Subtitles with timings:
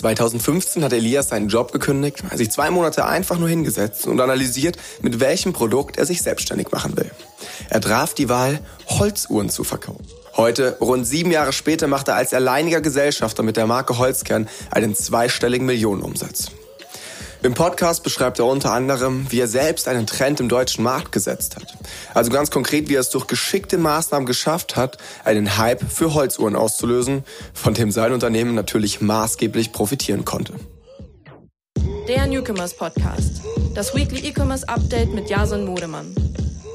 [0.00, 5.20] 2015 hat Elias seinen Job gekündigt, sich zwei Monate einfach nur hingesetzt und analysiert, mit
[5.20, 7.10] welchem Produkt er sich selbstständig machen will.
[7.68, 10.06] Er traf die Wahl, Holzuhren zu verkaufen.
[10.36, 14.94] Heute, rund sieben Jahre später, macht er als alleiniger Gesellschafter mit der Marke Holzkern einen
[14.94, 16.50] zweistelligen Millionenumsatz.
[17.42, 21.56] Im Podcast beschreibt er unter anderem, wie er selbst einen Trend im deutschen Markt gesetzt
[21.56, 21.74] hat.
[22.12, 26.54] Also ganz konkret, wie er es durch geschickte Maßnahmen geschafft hat, einen Hype für Holzuhren
[26.54, 27.24] auszulösen,
[27.54, 30.52] von dem sein Unternehmen natürlich maßgeblich profitieren konnte.
[32.08, 33.40] Der Newcomers Podcast.
[33.74, 36.14] Das Weekly E-Commerce Update mit Jason Modemann.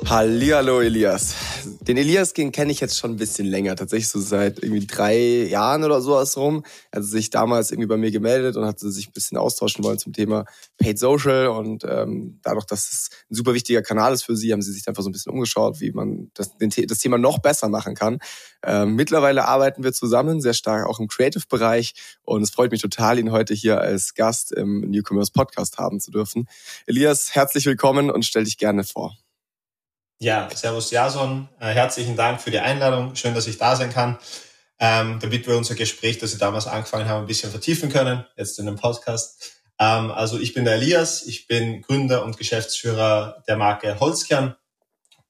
[0.07, 1.33] Hallihallo Elias.
[1.81, 5.83] Den Elias kenne ich jetzt schon ein bisschen länger, tatsächlich so seit irgendwie drei Jahren
[5.83, 6.63] oder sowas rum.
[6.91, 9.97] Er hat sich damals irgendwie bei mir gemeldet und hat sich ein bisschen austauschen wollen
[9.97, 10.45] zum Thema
[10.77, 14.61] Paid Social und ähm, dadurch, dass es ein super wichtiger Kanal ist für sie, haben
[14.61, 17.67] sie sich einfach so ein bisschen umgeschaut, wie man das, den, das Thema noch besser
[17.67, 18.19] machen kann.
[18.63, 23.17] Ähm, mittlerweile arbeiten wir zusammen, sehr stark auch im Creative-Bereich und es freut mich total,
[23.17, 26.47] ihn heute hier als Gast im Newcomers Podcast haben zu dürfen.
[26.85, 29.17] Elias, herzlich willkommen und stell dich gerne vor.
[30.19, 33.15] Ja, Servus Jason, äh, herzlichen Dank für die Einladung.
[33.15, 34.17] Schön, dass ich da sein kann,
[34.79, 38.57] ähm, damit wir unser Gespräch, das wir damals angefangen haben, ein bisschen vertiefen können, jetzt
[38.57, 39.61] in dem Podcast.
[39.77, 44.55] Ähm, also ich bin der Elias, ich bin Gründer und Geschäftsführer der Marke Holzkern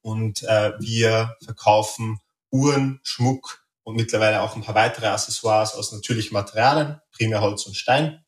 [0.02, 2.20] und äh, wir verkaufen
[2.52, 7.74] Uhren, Schmuck und mittlerweile auch ein paar weitere Accessoires aus natürlichen Materialien, primär Holz und
[7.74, 8.24] Stein.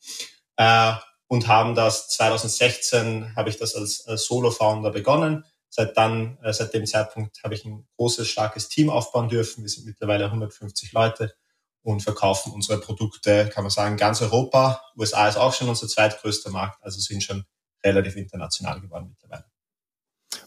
[0.57, 0.95] Äh,
[1.29, 6.73] und haben das 2016, habe ich das als, als Solo-Founder begonnen Seit dann, äh, seit
[6.75, 9.63] dem Zeitpunkt habe ich ein großes, starkes Team aufbauen dürfen.
[9.63, 11.35] Wir sind mittlerweile 150 Leute
[11.83, 14.83] und verkaufen unsere Produkte, kann man sagen, ganz Europa.
[14.97, 17.45] USA ist auch schon unser zweitgrößter Markt, also sind schon
[17.85, 19.45] relativ international geworden mittlerweile.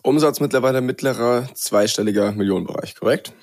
[0.04, 3.34] Umsatz mittlerweile mittlerer zweistelliger Millionenbereich, korrekt?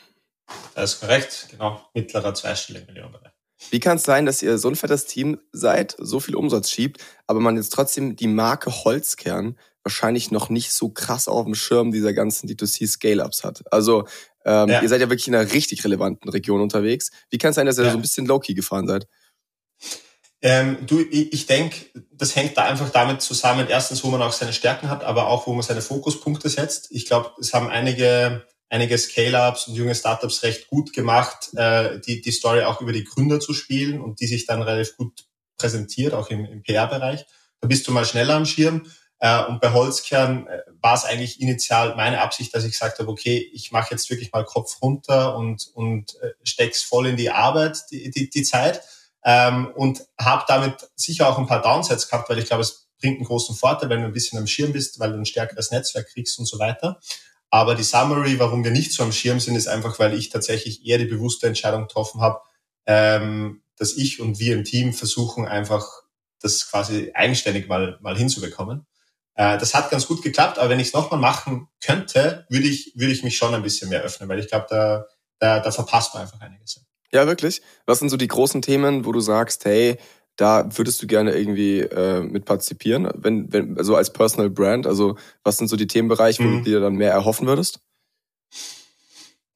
[0.74, 3.32] Das ist korrekt, genau, mittlerer zweistelliger Millionenbereich.
[3.70, 7.04] Wie kann es sein, dass ihr so ein fettes Team seid, so viel Umsatz schiebt,
[7.26, 9.58] aber man jetzt trotzdem die Marke Holzkern
[9.88, 13.62] wahrscheinlich noch nicht so krass auf dem Schirm dieser ganzen D2C-Scale-Ups hat.
[13.72, 14.06] Also
[14.44, 14.82] ähm, ja.
[14.82, 17.10] ihr seid ja wirklich in einer richtig relevanten Region unterwegs.
[17.30, 17.90] Wie kann es sein, dass ihr ja.
[17.90, 19.06] so ein bisschen low-key gefahren seid?
[20.42, 24.32] Ähm, du, ich, ich denke, das hängt da einfach damit zusammen, erstens, wo man auch
[24.32, 26.92] seine Stärken hat, aber auch, wo man seine Fokuspunkte setzt.
[26.92, 32.20] Ich glaube, es haben einige, einige Scale-Ups und junge Startups recht gut gemacht, äh, die,
[32.20, 35.24] die Story auch über die Gründer zu spielen und die sich dann relativ gut
[35.56, 37.24] präsentiert, auch im, im PR-Bereich.
[37.60, 38.86] Da bist du mal schneller am Schirm.
[39.20, 43.10] Äh, und bei Holzkern äh, war es eigentlich initial meine Absicht, dass ich gesagt habe,
[43.10, 47.30] okay, ich mache jetzt wirklich mal Kopf runter und, und äh, steck's voll in die
[47.30, 48.82] Arbeit, die, die, die Zeit.
[49.24, 53.16] Ähm, und habe damit sicher auch ein paar Downsides gehabt, weil ich glaube, es bringt
[53.16, 56.08] einen großen Vorteil, wenn du ein bisschen am Schirm bist, weil du ein stärkeres Netzwerk
[56.08, 57.00] kriegst und so weiter.
[57.50, 60.86] Aber die Summary, warum wir nicht so am Schirm sind, ist einfach, weil ich tatsächlich
[60.86, 62.40] eher die bewusste Entscheidung getroffen habe,
[62.86, 65.86] ähm, dass ich und wir im Team versuchen einfach
[66.40, 68.86] das quasi eigenständig mal, mal hinzubekommen.
[69.38, 72.92] Äh, das hat ganz gut geklappt, aber wenn ich es nochmal machen könnte, würde ich,
[72.96, 75.06] würde ich mich schon ein bisschen mehr öffnen, weil ich glaube, da,
[75.38, 76.84] da, da verpasst man einfach einiges.
[77.12, 77.62] Ja, wirklich.
[77.86, 79.96] Was sind so die großen Themen, wo du sagst, hey,
[80.34, 84.88] da würdest du gerne irgendwie äh, mit partizipieren, wenn, wenn, also als Personal Brand?
[84.88, 86.64] Also was sind so die Themenbereiche, wo mhm.
[86.64, 87.78] du dir dann mehr erhoffen würdest?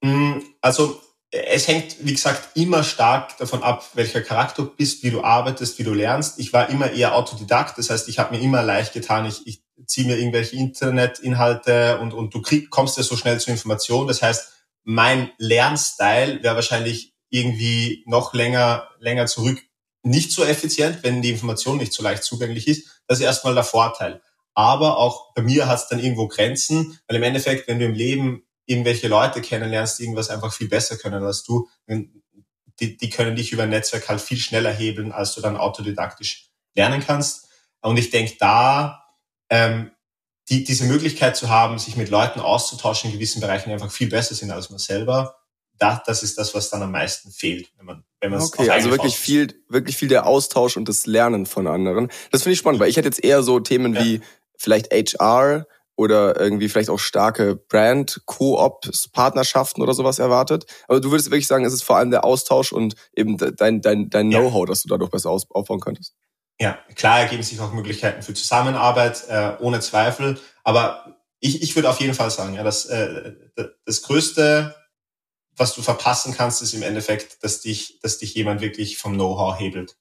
[0.01, 1.01] Mm, also
[1.33, 5.79] es hängt, wie gesagt, immer stark davon ab, welcher Charakter du bist, wie du arbeitest,
[5.79, 6.39] wie du lernst.
[6.39, 9.63] Ich war immer eher Autodidakt, das heißt, ich habe mir immer leicht getan, ich, ich
[9.87, 14.07] ziehe mir irgendwelche Internetinhalte und, und du krieg, kommst ja so schnell zur Information.
[14.07, 14.53] Das heißt,
[14.85, 19.63] mein Lernstyle wäre wahrscheinlich irgendwie noch länger, länger zurück
[20.03, 23.03] nicht so effizient, wenn die Information nicht so leicht zugänglich ist.
[23.07, 24.21] Das ist erstmal der Vorteil.
[24.55, 27.95] Aber auch bei mir hat es dann irgendwo Grenzen, weil im Endeffekt, wenn du im
[27.95, 31.69] Leben irgendwelche Leute kennenlernst, die irgendwas einfach viel besser können als du,
[32.81, 36.51] die, die können dich über ein Netzwerk halt viel schneller hebeln, als du dann autodidaktisch
[36.75, 37.49] lernen kannst.
[37.81, 39.02] Und ich denke, da
[39.53, 39.93] ähm,
[40.49, 44.09] die, diese Möglichkeit zu haben, sich mit Leuten auszutauschen in gewissen Bereichen, die einfach viel
[44.09, 45.37] besser sind als man selber,
[45.79, 48.91] das, das ist das, was dann am meisten fehlt, wenn man wenn man okay, also
[48.91, 52.09] wirklich viel, wirklich viel der Austausch und das Lernen von anderen.
[52.31, 54.05] Das finde ich spannend, weil ich hätte jetzt eher so Themen ja.
[54.05, 54.21] wie
[54.57, 55.67] vielleicht HR
[55.97, 60.67] oder irgendwie vielleicht auch starke Brand-Koop-Partnerschaften oder sowas erwartet.
[60.87, 64.09] Aber du würdest wirklich sagen, es ist vor allem der Austausch und eben dein, dein,
[64.09, 66.15] dein Know-how, das du dadurch besser aufbauen könntest.
[66.63, 70.39] Ja, klar ergeben sich auch Möglichkeiten für Zusammenarbeit, äh, ohne Zweifel.
[70.63, 73.33] Aber ich, ich würde auf jeden Fall sagen, ja, dass äh,
[73.85, 74.73] das Größte,
[75.57, 79.59] was du verpassen kannst, ist im Endeffekt, dass dich, dass dich jemand wirklich vom Know-how
[79.59, 79.97] hebelt.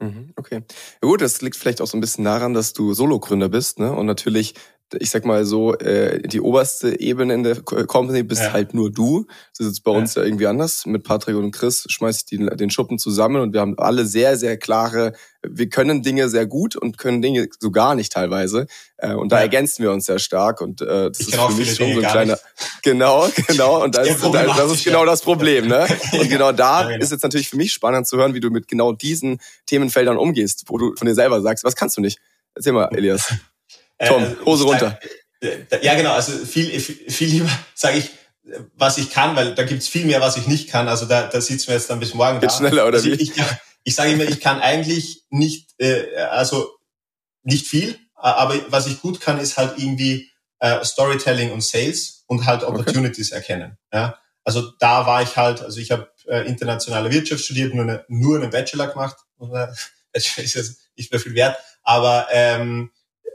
[0.00, 0.64] Mhm, okay.
[1.00, 3.92] Ja gut, das liegt vielleicht auch so ein bisschen daran, dass du Solo-Gründer bist, ne?
[3.92, 4.54] Und natürlich
[4.98, 8.52] ich sag mal so, äh, die oberste Ebene in der Company bist ja.
[8.52, 9.26] halt nur du.
[9.50, 9.98] Das ist jetzt bei ja.
[9.98, 10.86] uns ja irgendwie anders.
[10.86, 14.36] Mit Patrick und Chris schmeiß ich die, den Schuppen zusammen und wir haben alle sehr,
[14.36, 15.12] sehr klare,
[15.42, 18.66] wir können Dinge sehr gut und können Dinge so gar nicht teilweise.
[18.96, 19.42] Äh, und da ja.
[19.42, 22.06] ergänzen wir uns sehr stark und äh, das ich ist für mich schon so ein
[22.06, 22.38] kleiner.
[22.82, 23.82] Genau, genau.
[23.82, 25.86] Und das, ist, das ist genau das Problem, ne?
[26.12, 27.02] Und genau da genau.
[27.02, 30.64] ist jetzt natürlich für mich spannend zu hören, wie du mit genau diesen Themenfeldern umgehst,
[30.68, 32.18] wo du von dir selber sagst, was kannst du nicht?
[32.54, 33.32] Erzähl mal, Elias.
[34.02, 34.98] Äh, Tom, äh, Hose runter.
[35.80, 36.12] Ja, genau.
[36.12, 38.10] Also viel, viel lieber sage ich,
[38.74, 40.88] was ich kann, weil da gibt's viel mehr, was ich nicht kann.
[40.88, 42.56] Also da, da sitzen wir jetzt dann bis morgen Geht da.
[42.56, 43.14] schneller, oder also wie?
[43.14, 43.44] Ich, ich,
[43.84, 46.72] ich sage immer, ich kann eigentlich nicht, äh, also
[47.44, 52.46] nicht viel, aber was ich gut kann, ist halt irgendwie äh, Storytelling und Sales und
[52.46, 53.38] halt Opportunities okay.
[53.38, 53.78] erkennen.
[53.92, 54.18] Ja?
[54.44, 58.40] Also da war ich halt, also ich habe äh, internationale Wirtschaft studiert, nur, eine, nur
[58.40, 59.16] einen Bachelor gemacht.
[59.38, 62.90] Bachelor ist jetzt nicht mehr viel wert, aber ähm,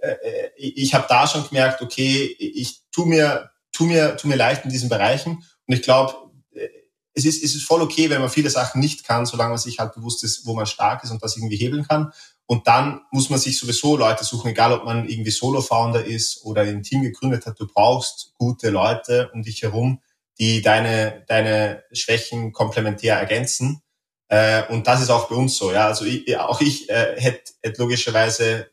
[0.08, 4.36] äh, äh ich habe da schon gemerkt, okay, ich tu mir, tu mir, tu mir
[4.36, 6.14] leicht in diesen Bereichen und ich glaube,
[6.54, 6.68] äh,
[7.14, 9.80] es ist, es ist voll okay, wenn man viele Sachen nicht kann, solange man sich
[9.80, 12.12] halt bewusst ist, wo man stark ist und das irgendwie hebeln kann.
[12.46, 16.62] Und dann muss man sich sowieso Leute suchen, egal ob man irgendwie Solo-Founder ist oder
[16.62, 17.60] ein Team gegründet hat.
[17.60, 20.02] Du brauchst gute Leute um dich herum,
[20.40, 23.82] die deine, deine Schwächen komplementär ergänzen.
[24.30, 25.72] Äh, und das ist auch bei uns so.
[25.72, 28.70] Ja, also ich, auch ich äh, hätte hätt logischerweise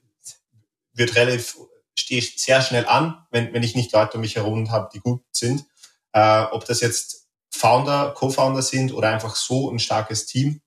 [0.94, 1.56] wird relativ
[1.96, 5.00] stehe ich sehr schnell an, wenn, wenn ich nicht Leute um mich herum habe, die
[5.00, 5.64] gut sind.
[6.12, 10.61] Äh, ob das jetzt Founder, Co-Founder sind oder einfach so ein starkes Team,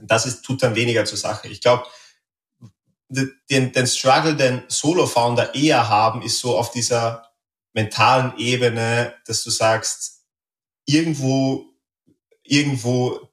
[0.00, 1.48] das ist, tut dann weniger zur Sache.
[1.48, 1.86] Ich glaube,
[3.08, 7.28] den, den Struggle, den Solo-Founder eher haben, ist so auf dieser
[7.72, 10.24] mentalen Ebene, dass du sagst,
[10.86, 11.74] irgendwo,
[12.42, 13.30] irgendwo,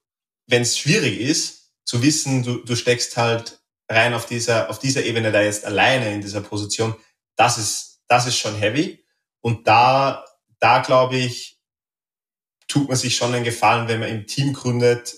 [0.47, 3.59] wenn es schwierig ist, zu wissen, du, du steckst halt
[3.89, 6.95] rein auf dieser, auf dieser Ebene da jetzt alleine in dieser Position,
[7.35, 9.05] das ist, das ist schon heavy.
[9.41, 10.25] Und da,
[10.59, 11.59] da glaube ich,
[12.67, 15.15] tut man sich schon einen Gefallen, wenn man im Team gründet,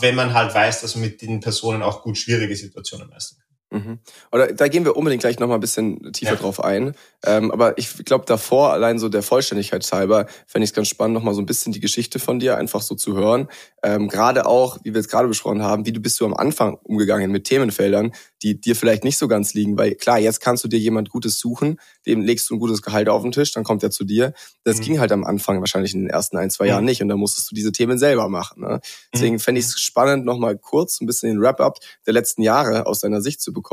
[0.00, 3.43] wenn man halt weiß, dass man mit den Personen auch gut schwierige Situationen meistern kann.
[3.74, 3.98] Mhm.
[4.30, 6.38] Oder da gehen wir unbedingt gleich nochmal ein bisschen tiefer ja.
[6.38, 6.94] drauf ein.
[7.26, 11.14] Ähm, aber ich glaube, davor, allein so der Vollständigkeit halber, fände ich es ganz spannend,
[11.14, 13.48] nochmal so ein bisschen die Geschichte von dir einfach so zu hören.
[13.82, 16.78] Ähm, gerade auch, wie wir es gerade besprochen haben, wie du bist du am Anfang
[16.84, 18.12] umgegangen mit Themenfeldern,
[18.42, 19.76] die dir vielleicht nicht so ganz liegen.
[19.76, 23.08] Weil klar, jetzt kannst du dir jemand Gutes suchen, dem legst du ein gutes Gehalt
[23.08, 24.34] auf den Tisch, dann kommt er zu dir.
[24.62, 24.82] Das mhm.
[24.82, 26.70] ging halt am Anfang wahrscheinlich in den ersten ein, zwei mhm.
[26.70, 27.02] Jahren nicht.
[27.02, 28.62] Und dann musstest du diese Themen selber machen.
[28.62, 28.80] Ne?
[29.12, 29.40] Deswegen mhm.
[29.40, 33.20] fände ich es spannend, nochmal kurz ein bisschen den Wrap-up der letzten Jahre aus deiner
[33.20, 33.63] Sicht zu bekommen.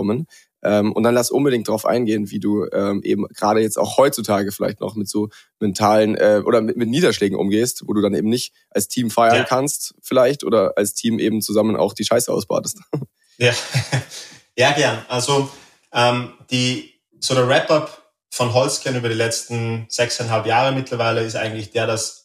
[0.63, 4.51] Ähm, und dann lass unbedingt darauf eingehen, wie du ähm, eben gerade jetzt auch heutzutage
[4.51, 5.29] vielleicht noch mit so
[5.59, 9.37] mentalen äh, oder mit, mit Niederschlägen umgehst, wo du dann eben nicht als Team feiern
[9.37, 9.43] ja.
[9.43, 12.79] kannst, vielleicht, oder als Team eben zusammen auch die Scheiße ausbadest.
[13.37, 13.53] Ja,
[14.55, 15.03] ja gern.
[15.07, 15.49] Also
[15.91, 21.71] ähm, die so der Wrap-up von Holzkern über die letzten sechseinhalb Jahre mittlerweile ist eigentlich
[21.71, 22.20] der, dass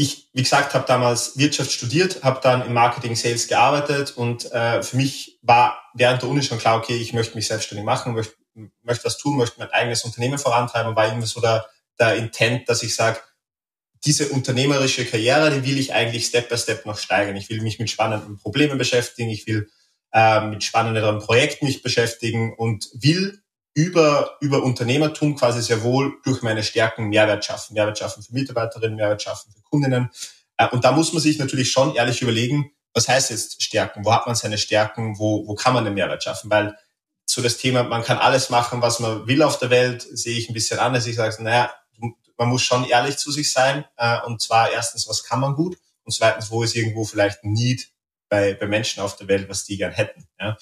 [0.00, 4.80] ich, wie gesagt, habe damals Wirtschaft studiert, habe dann im Marketing Sales gearbeitet und äh,
[4.80, 8.36] für mich war während der Uni schon klar, okay, ich möchte mich selbstständig machen, möchte,
[8.84, 11.66] möchte was tun, möchte mein eigenes Unternehmen vorantreiben, war irgendwie so der,
[11.98, 13.18] der Intent, dass ich sage,
[14.04, 17.34] diese unternehmerische Karriere, die will ich eigentlich Step by Step noch steigern.
[17.34, 19.68] Ich will mich mit spannenden Problemen beschäftigen, ich will
[20.12, 23.42] äh, mit spannenderen Projekten mich beschäftigen und will
[23.78, 27.74] über, über Unternehmertum quasi sehr wohl durch meine Stärken Mehrwert schaffen.
[27.74, 30.10] Mehrwert schaffen für Mitarbeiterinnen, Mehrwert schaffen für Kundinnen.
[30.56, 34.04] Äh, und da muss man sich natürlich schon ehrlich überlegen, was heißt jetzt Stärken?
[34.04, 35.16] Wo hat man seine Stärken?
[35.20, 36.50] Wo, wo kann man den Mehrwert schaffen?
[36.50, 36.76] Weil
[37.24, 40.48] so das Thema, man kann alles machen, was man will auf der Welt, sehe ich
[40.50, 41.06] ein bisschen anders.
[41.06, 41.72] Ich sage, naja,
[42.36, 43.84] man muss schon ehrlich zu sich sein.
[43.96, 45.78] Äh, und zwar erstens, was kann man gut?
[46.02, 47.90] Und zweitens, wo ist irgendwo vielleicht ein Need
[48.28, 50.26] bei, bei Menschen auf der Welt, was die gern hätten?
[50.40, 50.56] Ja?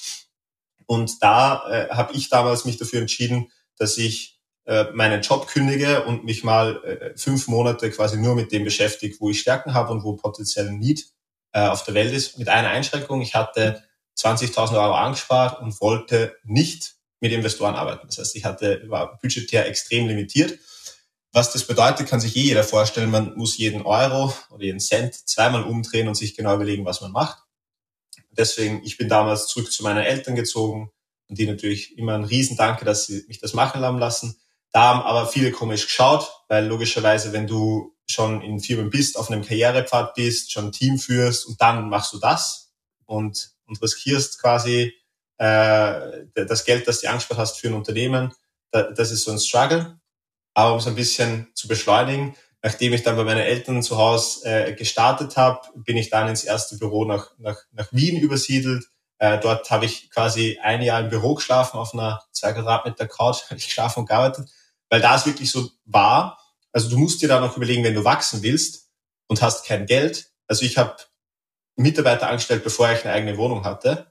[0.86, 6.04] Und da äh, habe ich damals mich dafür entschieden, dass ich äh, meinen Job kündige
[6.04, 9.92] und mich mal äh, fünf Monate quasi nur mit dem beschäftige, wo ich Stärken habe
[9.92, 11.06] und wo potenziell ein Need
[11.52, 12.38] äh, auf der Welt ist.
[12.38, 13.82] Mit einer Einschränkung, ich hatte
[14.18, 18.06] 20.000 Euro angespart und wollte nicht mit Investoren arbeiten.
[18.06, 20.58] Das heißt, ich hatte, war budgetär extrem limitiert.
[21.32, 23.10] Was das bedeutet, kann sich eh jeder vorstellen.
[23.10, 27.12] Man muss jeden Euro oder jeden Cent zweimal umdrehen und sich genau überlegen, was man
[27.12, 27.45] macht.
[28.36, 30.90] Deswegen, ich bin damals zurück zu meinen Eltern gezogen
[31.28, 34.38] und die natürlich immer ein Riesendanke, dass sie mich das machen haben lassen.
[34.72, 39.30] Da haben aber viele komisch geschaut, weil logischerweise, wenn du schon in Firmen bist, auf
[39.30, 42.72] einem Karrierepfad bist, schon ein Team führst und dann machst du das
[43.06, 44.92] und, und riskierst quasi
[45.38, 48.32] äh, das Geld, das du angespart hast für ein Unternehmen,
[48.70, 49.98] das ist so ein Struggle.
[50.54, 52.34] Aber um es ein bisschen zu beschleunigen,
[52.66, 56.42] nachdem ich dann bei meinen Eltern zu Hause äh, gestartet habe, bin ich dann ins
[56.42, 58.86] erste Büro nach, nach, nach Wien übersiedelt.
[59.18, 63.42] Äh, dort habe ich quasi ein Jahr im Büro geschlafen auf einer zwei Quadratmeter Couch,
[63.50, 64.50] habe ich geschlafen und gearbeitet.
[64.90, 66.40] weil da es wirklich so war,
[66.72, 68.88] also du musst dir da noch überlegen, wenn du wachsen willst
[69.28, 70.32] und hast kein Geld.
[70.48, 70.96] Also ich habe
[71.76, 74.08] Mitarbeiter angestellt, bevor ich eine eigene Wohnung hatte,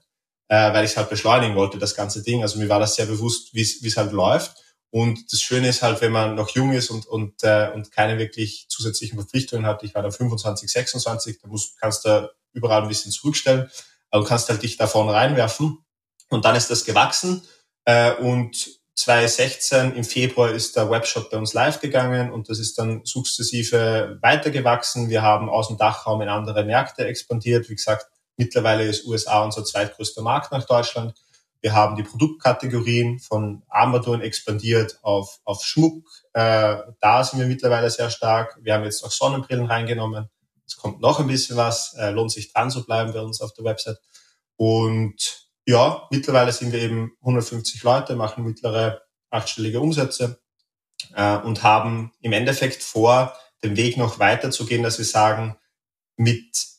[0.48, 2.40] äh, weil ich es halt beschleunigen wollte, das ganze Ding.
[2.40, 4.56] Also mir war das sehr bewusst, wie es halt läuft.
[4.96, 8.16] Und das Schöne ist halt, wenn man noch jung ist und, und, äh, und keine
[8.16, 12.88] wirklich zusätzlichen Verpflichtungen hat, ich war da 25, 26, da musst, kannst du überall ein
[12.88, 13.70] bisschen zurückstellen,
[14.10, 15.84] aber du kannst halt dich da vorne reinwerfen.
[16.30, 17.42] Und dann ist das gewachsen.
[17.84, 22.78] Äh, und 2016 im Februar ist der Webshop bei uns live gegangen und das ist
[22.78, 25.10] dann sukzessive weitergewachsen.
[25.10, 27.68] Wir haben aus dem Dachraum in andere Märkte expandiert.
[27.68, 28.06] Wie gesagt,
[28.38, 31.12] mittlerweile ist USA unser zweitgrößter Markt nach Deutschland.
[31.60, 36.08] Wir haben die Produktkategorien von Armaturen expandiert auf, auf Schmuck.
[36.32, 38.58] Äh, da sind wir mittlerweile sehr stark.
[38.62, 40.28] Wir haben jetzt auch Sonnenbrillen reingenommen.
[40.66, 41.94] Es kommt noch ein bisschen was.
[41.94, 43.98] Äh, lohnt sich dran zu bleiben bei uns auf der Website.
[44.56, 50.40] Und ja, mittlerweile sind wir eben 150 Leute, machen mittlere achtstellige Umsätze
[51.14, 53.34] äh, und haben im Endeffekt vor,
[53.64, 55.56] den Weg noch weiterzugehen, dass wir sagen,
[56.16, 56.75] mit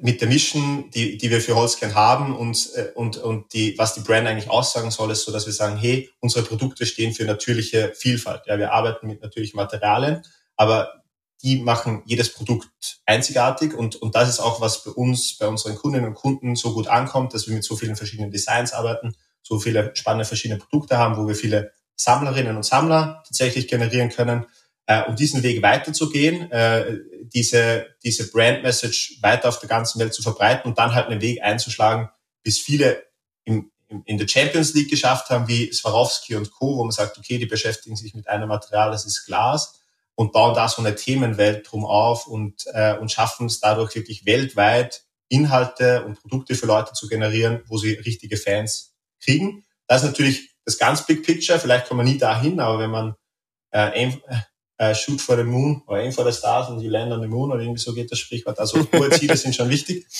[0.00, 3.92] mit der Mission, die, die wir für Holzkern haben und, äh, und, und die, was
[3.94, 7.24] die Brand eigentlich aussagen soll, ist so, dass wir sagen, hey, unsere Produkte stehen für
[7.24, 8.42] natürliche Vielfalt.
[8.46, 10.22] Ja, wir arbeiten mit natürlichen Materialien,
[10.56, 11.02] aber
[11.42, 15.74] die machen jedes Produkt einzigartig und, und das ist auch, was bei uns, bei unseren
[15.74, 19.58] Kundinnen und Kunden so gut ankommt, dass wir mit so vielen verschiedenen Designs arbeiten, so
[19.58, 24.46] viele spannende verschiedene Produkte haben, wo wir viele Sammlerinnen und Sammler tatsächlich generieren können
[24.92, 30.12] äh, um diesen Weg weiterzugehen, äh, diese, diese Brand Message weiter auf der ganzen Welt
[30.12, 32.10] zu verbreiten und dann halt einen Weg einzuschlagen,
[32.42, 33.02] bis viele
[33.44, 37.16] im, im, in der Champions League geschafft haben, wie Swarovski und Co., wo man sagt,
[37.16, 39.80] okay, die beschäftigen sich mit einem Material, das ist Glas
[40.14, 44.26] und bauen da so eine Themenwelt drum auf und, äh, und schaffen es dadurch wirklich
[44.26, 49.64] weltweit Inhalte und Produkte für Leute zu generieren, wo sie richtige Fans kriegen.
[49.86, 51.58] Das ist natürlich das ganz Big Picture.
[51.58, 53.14] Vielleicht kommen wir nie dahin, aber wenn man
[53.70, 54.06] äh,
[54.82, 57.28] äh, Shoot for the Moon oder Aim for the Stars und you land on the
[57.28, 58.58] Moon oder irgendwie so geht das Sprichwort.
[58.58, 60.06] Also hohe Ziele sind schon wichtig.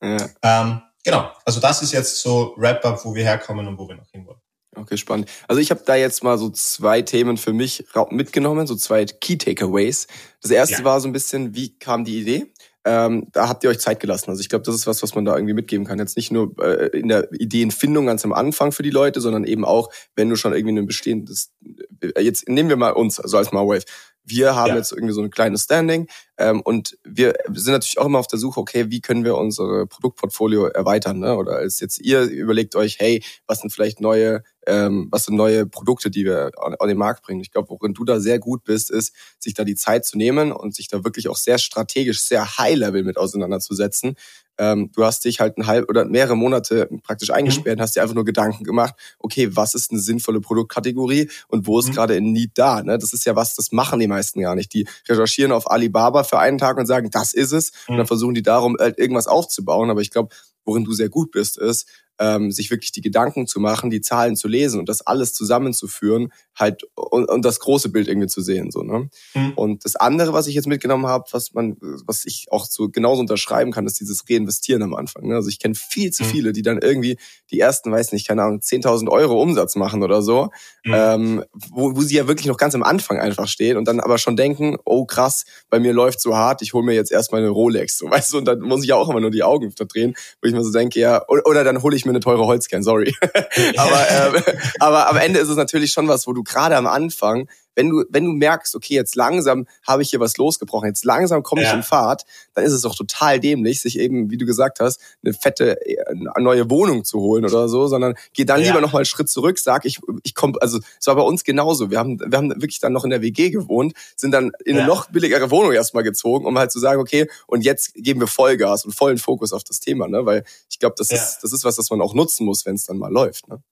[0.00, 0.28] Ja.
[0.42, 4.08] Ähm, genau, also das ist jetzt so Wrap-up, wo wir herkommen und wo wir noch
[4.12, 4.38] hinwollen.
[4.76, 5.28] Okay, spannend.
[5.48, 9.36] Also ich habe da jetzt mal so zwei Themen für mich mitgenommen, so zwei Key
[9.36, 10.06] Takeaways.
[10.40, 10.84] Das erste ja.
[10.84, 12.52] war so ein bisschen, wie kam die Idee?
[12.90, 14.30] Ähm, da habt ihr euch Zeit gelassen.
[14.30, 15.98] Also ich glaube, das ist was, was man da irgendwie mitgeben kann.
[15.98, 19.66] Jetzt nicht nur äh, in der Ideenfindung ganz am Anfang für die Leute, sondern eben
[19.66, 21.52] auch, wenn du schon irgendwie ein bestehendes,
[22.00, 23.84] äh, jetzt nehmen wir mal uns, also als Marwave.
[24.28, 24.76] Wir haben ja.
[24.76, 28.38] jetzt irgendwie so ein kleines Standing ähm, und wir sind natürlich auch immer auf der
[28.38, 31.18] Suche, okay, wie können wir unsere Produktportfolio erweitern?
[31.18, 31.36] Ne?
[31.36, 35.66] Oder als jetzt ihr überlegt euch, hey, was sind vielleicht neue, ähm, was sind neue
[35.66, 37.40] Produkte, die wir an, an den Markt bringen?
[37.40, 40.52] Ich glaube, worin du da sehr gut bist, ist, sich da die Zeit zu nehmen
[40.52, 44.16] und sich da wirklich auch sehr strategisch, sehr high-level mit auseinanderzusetzen,
[44.58, 47.82] ähm, du hast dich halt ein halb oder mehrere Monate praktisch eingesperrt, mhm.
[47.82, 51.88] hast dir einfach nur Gedanken gemacht, okay, was ist eine sinnvolle Produktkategorie und wo ist
[51.88, 51.92] mhm.
[51.92, 52.82] gerade ein Need da?
[52.82, 52.98] Ne?
[52.98, 54.72] Das ist ja was, das machen die meisten gar nicht.
[54.74, 57.72] Die recherchieren auf Alibaba für einen Tag und sagen, das ist es.
[57.72, 57.76] Mhm.
[57.92, 58.08] Und dann mhm.
[58.08, 59.90] versuchen die darum halt irgendwas aufzubauen.
[59.90, 60.34] Aber ich glaube,
[60.64, 61.86] worin du sehr gut bist, ist,
[62.18, 66.32] ähm, sich wirklich die Gedanken zu machen, die Zahlen zu lesen und das alles zusammenzuführen,
[66.56, 68.70] halt und, und das große Bild irgendwie zu sehen.
[68.70, 69.08] So, ne?
[69.34, 69.52] Mhm.
[69.54, 73.20] Und das andere, was ich jetzt mitgenommen habe, was man, was ich auch so genauso
[73.20, 75.28] unterschreiben kann, ist dieses Reinvestieren am Anfang.
[75.28, 75.36] Ne?
[75.36, 76.28] Also ich kenne viel zu mhm.
[76.28, 77.16] viele, die dann irgendwie
[77.50, 80.50] die ersten, weiß nicht, keine Ahnung, 10.000 Euro Umsatz machen oder so,
[80.84, 80.94] mhm.
[80.94, 84.18] ähm, wo, wo sie ja wirklich noch ganz am Anfang einfach stehen und dann aber
[84.18, 87.50] schon denken, oh krass, bei mir läuft so hart, ich hole mir jetzt erstmal eine
[87.50, 90.14] Rolex, so weißt du, und dann muss ich ja auch immer nur die Augen verdrehen,
[90.42, 92.82] wo ich mir so denke, ja, oder, oder dann hole ich mir eine teure Holzkern,
[92.82, 93.14] sorry.
[93.76, 94.42] aber, äh,
[94.80, 98.04] aber am Ende ist es natürlich schon was, wo du gerade am Anfang wenn du,
[98.08, 101.68] wenn du merkst, okay, jetzt langsam habe ich hier was losgebrochen, jetzt langsam komme ich
[101.68, 101.74] ja.
[101.74, 105.32] in Fahrt, dann ist es doch total dämlich, sich eben, wie du gesagt hast, eine
[105.32, 108.66] fette eine neue Wohnung zu holen oder so, sondern geh dann ja.
[108.66, 111.44] lieber noch mal einen Schritt zurück, sag ich, ich komme, also es war bei uns
[111.44, 111.88] genauso.
[111.88, 114.80] Wir haben, wir haben wirklich dann noch in der WG gewohnt, sind dann in eine
[114.80, 114.86] ja.
[114.86, 118.86] noch billigere Wohnung erstmal gezogen, um halt zu sagen, okay, und jetzt geben wir Vollgas
[118.86, 120.26] und vollen Fokus auf das Thema, ne?
[120.26, 122.86] Weil ich glaube, das ist, das ist was, das man auch nutzen muss, wenn es
[122.86, 123.46] dann mal läuft.
[123.46, 123.62] Ne?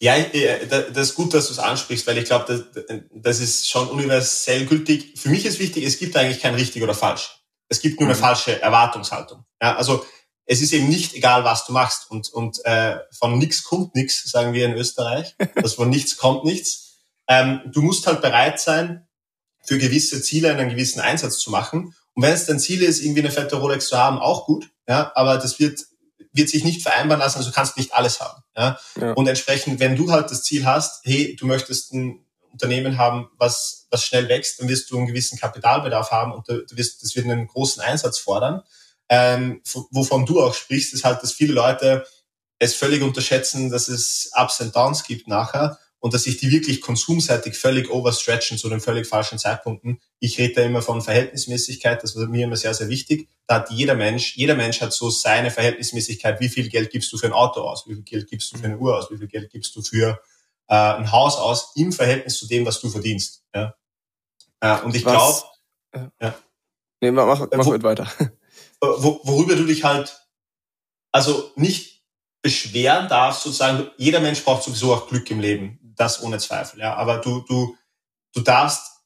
[0.00, 3.68] Ja, äh, das ist gut, dass du es ansprichst, weil ich glaube, das, das ist
[3.68, 5.18] schon universell gültig.
[5.18, 7.40] Für mich ist wichtig, es gibt eigentlich kein richtig oder falsch.
[7.68, 8.22] Es gibt nur eine mhm.
[8.22, 9.44] falsche Erwartungshaltung.
[9.60, 10.04] Ja, also
[10.46, 14.30] es ist eben nicht egal, was du machst und, und äh, von nichts kommt nichts,
[14.30, 15.34] sagen wir in Österreich.
[15.56, 16.98] Also von nichts kommt nichts.
[17.26, 19.06] Ähm, du musst halt bereit sein,
[19.62, 21.94] für gewisse Ziele einen gewissen Einsatz zu machen.
[22.12, 24.70] Und wenn es dein Ziel ist, irgendwie eine fette Rolex zu haben, auch gut.
[24.86, 25.80] Ja, aber das wird
[26.34, 28.42] wird sich nicht vereinbaren lassen, also du kannst nicht alles haben.
[28.56, 28.78] Ja?
[29.00, 29.12] ja?
[29.12, 33.86] Und entsprechend, wenn du halt das Ziel hast, hey, du möchtest ein Unternehmen haben, was,
[33.90, 37.26] was schnell wächst, dann wirst du einen gewissen Kapitalbedarf haben und du wirst, das wird
[37.26, 38.62] einen großen Einsatz fordern.
[39.08, 42.06] Ähm, wovon du auch sprichst, ist halt, dass viele Leute
[42.58, 46.82] es völlig unterschätzen, dass es Ups and Downs gibt nachher und dass sich die wirklich
[46.82, 50.02] konsumseitig völlig overstretchen zu den völlig falschen Zeitpunkten.
[50.18, 53.30] Ich rede da immer von Verhältnismäßigkeit, das war mir immer sehr, sehr wichtig.
[53.46, 57.16] Da hat jeder Mensch, jeder Mensch hat so seine Verhältnismäßigkeit, wie viel Geld gibst du
[57.16, 59.28] für ein Auto aus, wie viel Geld gibst du für eine Uhr aus, wie viel
[59.28, 60.20] Geld gibst du für
[60.68, 63.42] äh, ein Haus aus, im Verhältnis zu dem, was du verdienst.
[63.54, 63.74] Ja?
[64.60, 65.42] Äh, und ich glaube...
[65.92, 66.34] Äh, ja.
[67.00, 68.06] Nee, mach, mach, wo, weiter.
[68.78, 70.20] Wo, worüber du dich halt
[71.12, 72.02] also nicht
[72.42, 76.94] beschweren darfst, sozusagen, jeder Mensch braucht sowieso auch Glück im Leben das ohne Zweifel, ja.
[76.94, 77.76] Aber du, du,
[78.34, 79.02] du darfst,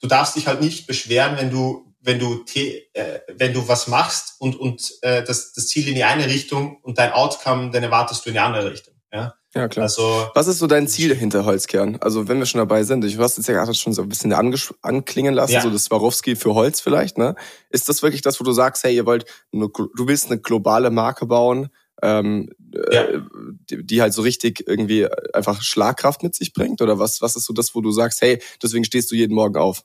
[0.00, 4.36] du darfst dich halt nicht beschweren, wenn du, wenn du, äh, wenn du was machst
[4.38, 8.24] und, und äh, das, das Ziel in die eine Richtung und dein Outcome, dann erwartest
[8.24, 9.34] du in die andere Richtung, ja.
[9.54, 9.84] Ja, klar.
[9.84, 11.98] Also, Was ist so dein Ziel hinter Holzkern?
[12.00, 14.32] Also, wenn wir schon dabei sind, ich hast jetzt ja gerade schon so ein bisschen
[14.32, 15.60] anklingen lassen, ja.
[15.60, 17.34] so das Swarovski für Holz vielleicht, ne?
[17.68, 20.90] Ist das wirklich das, wo du sagst, hey, ihr wollt, eine, du willst eine globale
[20.90, 21.70] Marke bauen,
[22.02, 22.50] ähm,
[22.90, 23.02] ja.
[23.02, 23.20] äh,
[23.68, 26.80] die, die, halt so richtig irgendwie einfach Schlagkraft mit sich bringt?
[26.82, 29.56] Oder was, was ist so das, wo du sagst, hey, deswegen stehst du jeden Morgen
[29.56, 29.84] auf?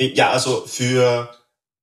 [0.00, 1.30] Ja, also für,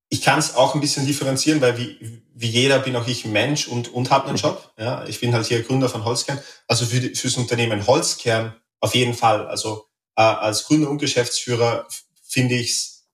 [0.09, 3.67] ich kann es auch ein bisschen differenzieren, weil wie, wie jeder bin auch ich Mensch
[3.67, 4.41] und, und habe einen mhm.
[4.41, 4.73] Job.
[4.77, 6.39] Ja, ich bin halt hier Gründer von Holzkern.
[6.67, 9.47] Also für fürs Unternehmen Holzkern auf jeden Fall.
[9.47, 11.87] Also äh, als Gründer und Geschäftsführer
[12.21, 13.07] finde ich es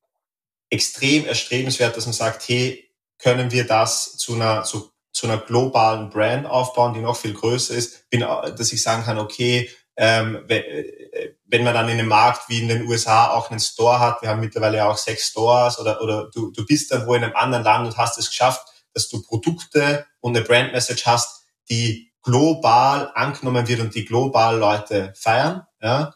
[0.69, 6.09] extrem erstrebenswert, dass man sagt, hey, können wir das zu einer so zu einer globalen
[6.09, 11.63] Brand aufbauen, die noch viel größer ist, bin, dass ich sagen kann, okay, ähm, wenn
[11.63, 14.39] man dann in einem Markt wie in den USA auch einen Store hat, wir haben
[14.39, 17.87] mittlerweile auch sechs Stores oder, oder du, du bist dann wo in einem anderen Land
[17.87, 23.67] und hast es geschafft, dass du Produkte und eine Brand Message hast, die global angenommen
[23.67, 25.63] wird und die global Leute feiern.
[25.81, 26.13] Ja?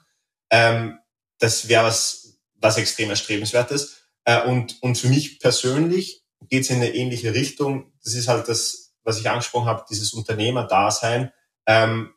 [0.50, 1.00] Ähm,
[1.40, 3.98] das wäre was, was extrem erstrebenswertes.
[4.24, 7.92] Äh, und, und für mich persönlich geht es in eine ähnliche Richtung.
[8.04, 11.32] Das ist halt das was ich angesprochen habe, dieses Unternehmerdasein.
[11.68, 12.14] Ähm,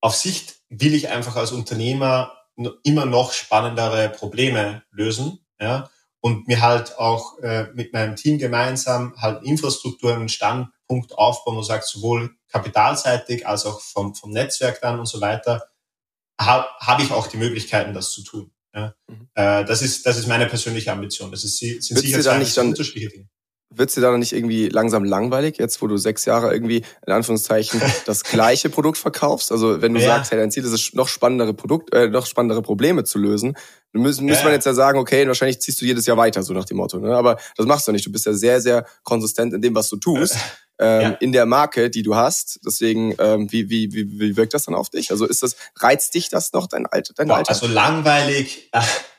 [0.00, 2.32] auf Sicht will ich einfach als Unternehmer
[2.82, 9.14] immer noch spannendere Probleme lösen, ja, und mir halt auch äh, mit meinem Team gemeinsam
[9.20, 14.98] halt Infrastruktur einen Standpunkt aufbauen, wo sagt, sowohl kapitalseitig als auch vom, vom Netzwerk dann
[14.98, 15.68] und so weiter,
[16.40, 18.50] habe hab ich auch die Möglichkeiten, das zu tun.
[18.74, 18.94] Ja.
[19.06, 19.28] Mhm.
[19.34, 21.30] Äh, das ist das ist meine persönliche Ambition.
[21.30, 23.28] Das ist sind Willst sicher zwei unterschiedliche Dinge
[23.76, 27.80] wird dir da nicht irgendwie langsam langweilig, jetzt wo du sechs Jahre irgendwie in Anführungszeichen
[28.06, 29.52] das gleiche Produkt verkaufst?
[29.52, 30.06] Also wenn du ja.
[30.06, 33.56] sagst, hey, dein Ziel ist es, noch spannendere Produkt, äh, noch spannendere Probleme zu lösen,
[33.92, 34.32] dann müssen, ja.
[34.32, 36.76] müssen man jetzt ja sagen, okay, wahrscheinlich ziehst du jedes Jahr weiter, so nach dem
[36.78, 36.98] Motto.
[36.98, 37.14] Ne?
[37.14, 38.04] Aber das machst du nicht.
[38.04, 40.36] Du bist ja sehr, sehr konsistent in dem, was du tust.
[40.76, 41.08] Ähm, ja.
[41.20, 42.58] in der Marke, die du hast.
[42.66, 45.12] Deswegen, ähm, wie, wie, wie, wie wirkt das dann auf dich?
[45.12, 47.14] Also ist das, reizt dich das noch, dein Alter?
[47.14, 47.50] Dein Alter?
[47.50, 48.70] Also langweilig,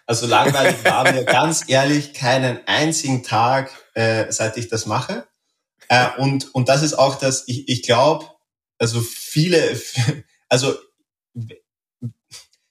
[0.06, 5.28] also langweilig war mir ganz ehrlich keinen einzigen Tag äh, seit ich das mache.
[5.88, 8.26] Äh, und, und das ist auch das, ich, ich glaube,
[8.78, 9.80] also viele,
[10.50, 10.76] also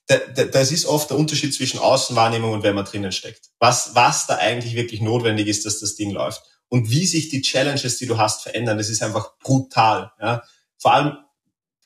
[0.06, 3.50] das ist oft der Unterschied zwischen Außenwahrnehmung und wenn man drinnen steckt.
[3.58, 6.42] Was, was da eigentlich wirklich notwendig ist, dass das Ding läuft.
[6.68, 10.12] Und wie sich die Challenges, die du hast, verändern, das ist einfach brutal.
[10.20, 10.42] Ja?
[10.76, 11.16] Vor allem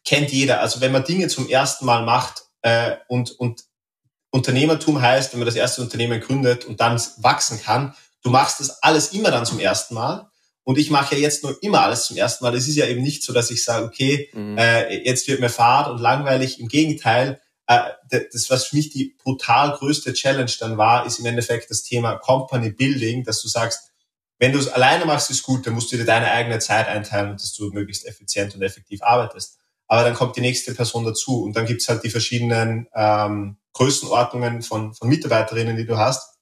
[0.05, 3.65] kennt jeder, also wenn man Dinge zum ersten Mal macht äh, und, und
[4.31, 8.83] Unternehmertum heißt, wenn man das erste Unternehmen gründet und dann wachsen kann, Du machst das
[8.83, 10.31] alles immer dann zum ersten Mal.
[10.65, 12.55] Und ich mache ja jetzt nur immer alles zum ersten Mal.
[12.55, 14.59] Es ist ja eben nicht so, dass ich sage, okay, mhm.
[14.59, 16.61] äh, jetzt wird mir fad und langweilig.
[16.61, 21.27] Im Gegenteil, äh, das, was für mich die brutal größte Challenge dann war, ist im
[21.27, 23.93] Endeffekt das Thema Company Building, dass du sagst,
[24.39, 27.31] wenn du es alleine machst, ist gut, dann musst du dir deine eigene Zeit einteilen
[27.31, 29.57] und dass du möglichst effizient und effektiv arbeitest.
[29.87, 34.63] Aber dann kommt die nächste Person dazu und dann gibt's halt die verschiedenen ähm, Größenordnungen
[34.63, 36.39] von, von Mitarbeiterinnen, die du hast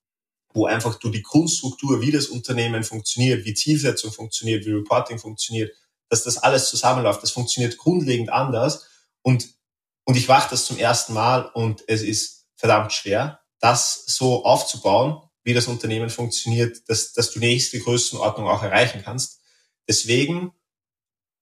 [0.57, 5.71] wo einfach du die Grundstruktur, wie das Unternehmen funktioniert, wie Zielsetzung funktioniert, wie Reporting funktioniert,
[6.09, 7.23] dass das alles zusammenläuft.
[7.23, 8.89] Das funktioniert grundlegend anders.
[9.21, 9.51] Und,
[10.05, 15.21] und ich mache das zum ersten Mal und es ist verdammt schwer, das so aufzubauen,
[15.45, 19.41] wie das Unternehmen funktioniert, dass, dass du nächste Größenordnung auch erreichen kannst.
[19.87, 20.53] Deswegen,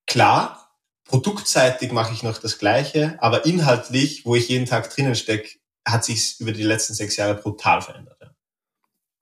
[0.07, 5.59] klar, produktseitig mache ich noch das Gleiche, aber inhaltlich, wo ich jeden Tag drinnen stecke,
[5.87, 8.19] hat sich über die letzten sechs Jahre brutal verändert.
[8.21, 8.31] Ja.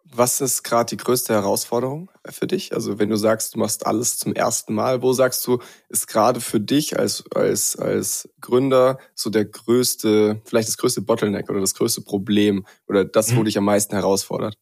[0.04, 2.74] Was ist gerade die größte Herausforderung für dich?
[2.74, 6.40] Also wenn du sagst, du machst alles zum ersten Mal, wo sagst du, ist gerade
[6.42, 11.74] für dich als, als, als Gründer so der größte, vielleicht das größte Bottleneck oder das
[11.74, 13.44] größte Problem oder das, wo mhm.
[13.46, 14.58] dich am meisten herausfordert?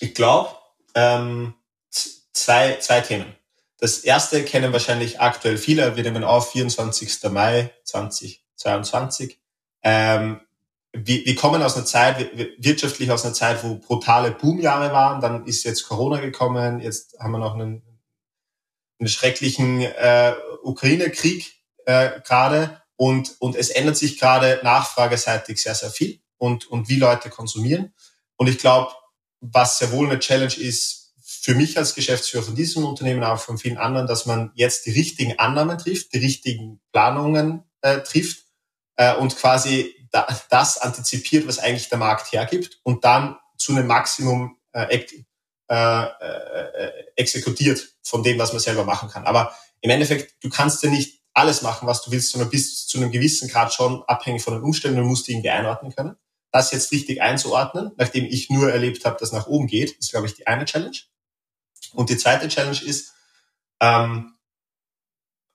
[0.00, 0.50] Ich glaube,
[0.96, 1.54] ähm,
[2.32, 3.36] zwei, zwei Themen.
[3.78, 5.96] Das erste kennen wahrscheinlich aktuell viele.
[5.96, 7.30] Wir nehmen auf 24.
[7.30, 9.41] Mai 2022.
[9.82, 10.40] Ähm,
[10.92, 15.20] wir, wir kommen aus einer Zeit, wirtschaftlich aus einer Zeit, wo brutale Boomjahre waren.
[15.20, 16.80] Dann ist jetzt Corona gekommen.
[16.80, 17.82] Jetzt haben wir noch einen,
[18.98, 22.82] einen schrecklichen äh, Ukraine-Krieg äh, gerade.
[22.96, 27.94] Und, und es ändert sich gerade nachfrageseitig sehr, sehr viel und, und wie Leute konsumieren.
[28.36, 28.92] Und ich glaube,
[29.40, 33.58] was sehr wohl eine Challenge ist für mich als Geschäftsführer von diesem Unternehmen, aber von
[33.58, 38.44] vielen anderen, dass man jetzt die richtigen Annahmen trifft, die richtigen Planungen äh, trifft
[38.96, 43.86] äh, und quasi da, das antizipiert, was eigentlich der Markt hergibt und dann zu einem
[43.86, 45.04] Maximum äh,
[45.68, 49.24] äh, äh, exekutiert von dem, was man selber machen kann.
[49.24, 52.98] Aber im Endeffekt, du kannst ja nicht alles machen, was du willst, sondern bist zu
[52.98, 56.16] einem gewissen Grad schon abhängig von den Umständen und musst die irgendwie einordnen können.
[56.50, 60.26] Das jetzt richtig einzuordnen, nachdem ich nur erlebt habe, dass nach oben geht, ist, glaube
[60.26, 60.98] ich, die eine Challenge.
[61.94, 63.14] Und die zweite Challenge ist,
[63.80, 64.34] ähm,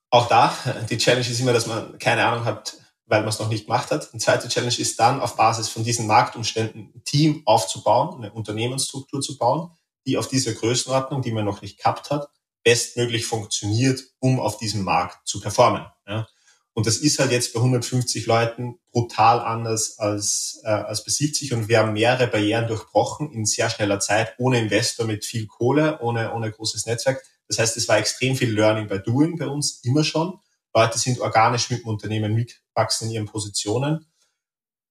[0.09, 0.55] auch da,
[0.89, 3.89] die Challenge ist immer, dass man keine Ahnung hat, weil man es noch nicht gemacht
[3.89, 4.13] hat.
[4.13, 9.21] Die zweite Challenge ist dann, auf Basis von diesen Marktumständen ein Team aufzubauen, eine Unternehmensstruktur
[9.21, 9.71] zu bauen,
[10.05, 12.29] die auf dieser Größenordnung, die man noch nicht gehabt hat,
[12.63, 15.85] bestmöglich funktioniert, um auf diesem Markt zu performen.
[16.05, 16.27] Ja.
[16.73, 21.53] Und das ist halt jetzt bei 150 Leuten brutal anders als, äh, als bei 70
[21.53, 25.99] und wir haben mehrere Barrieren durchbrochen in sehr schneller Zeit, ohne Investor mit viel Kohle,
[26.01, 27.23] ohne, ohne großes Netzwerk.
[27.47, 30.39] Das heißt, es war extrem viel Learning by Doing bei uns, immer schon.
[30.77, 34.05] Leute sind organisch mit dem Unternehmen mitwachsen in ihren Positionen.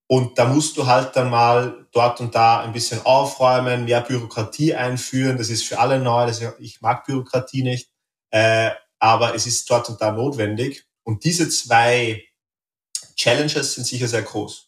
[0.08, 4.74] Und da musst du halt dann mal dort und da ein bisschen aufräumen, mehr Bürokratie
[4.74, 5.38] einführen.
[5.38, 6.28] Das ist für alle neu.
[6.28, 7.90] Ist, ich mag Bürokratie nicht,
[8.30, 10.86] äh, aber es ist dort und da notwendig.
[11.04, 12.24] Und diese zwei
[13.16, 14.65] Challenges sind sicher sehr groß.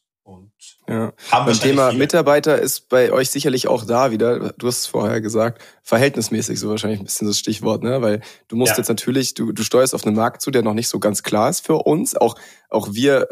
[0.88, 1.12] Ja.
[1.31, 1.98] Beim Thema viele.
[1.98, 6.70] Mitarbeiter ist bei euch sicherlich auch da wieder, du hast es vorher gesagt, verhältnismäßig so
[6.70, 8.01] wahrscheinlich ein bisschen das Stichwort, ne?
[8.01, 8.79] Weil du musst ja.
[8.79, 11.51] jetzt natürlich, du, du steuerst auf einen Markt zu, der noch nicht so ganz klar
[11.51, 12.16] ist für uns.
[12.16, 12.37] Auch,
[12.70, 13.29] auch wir,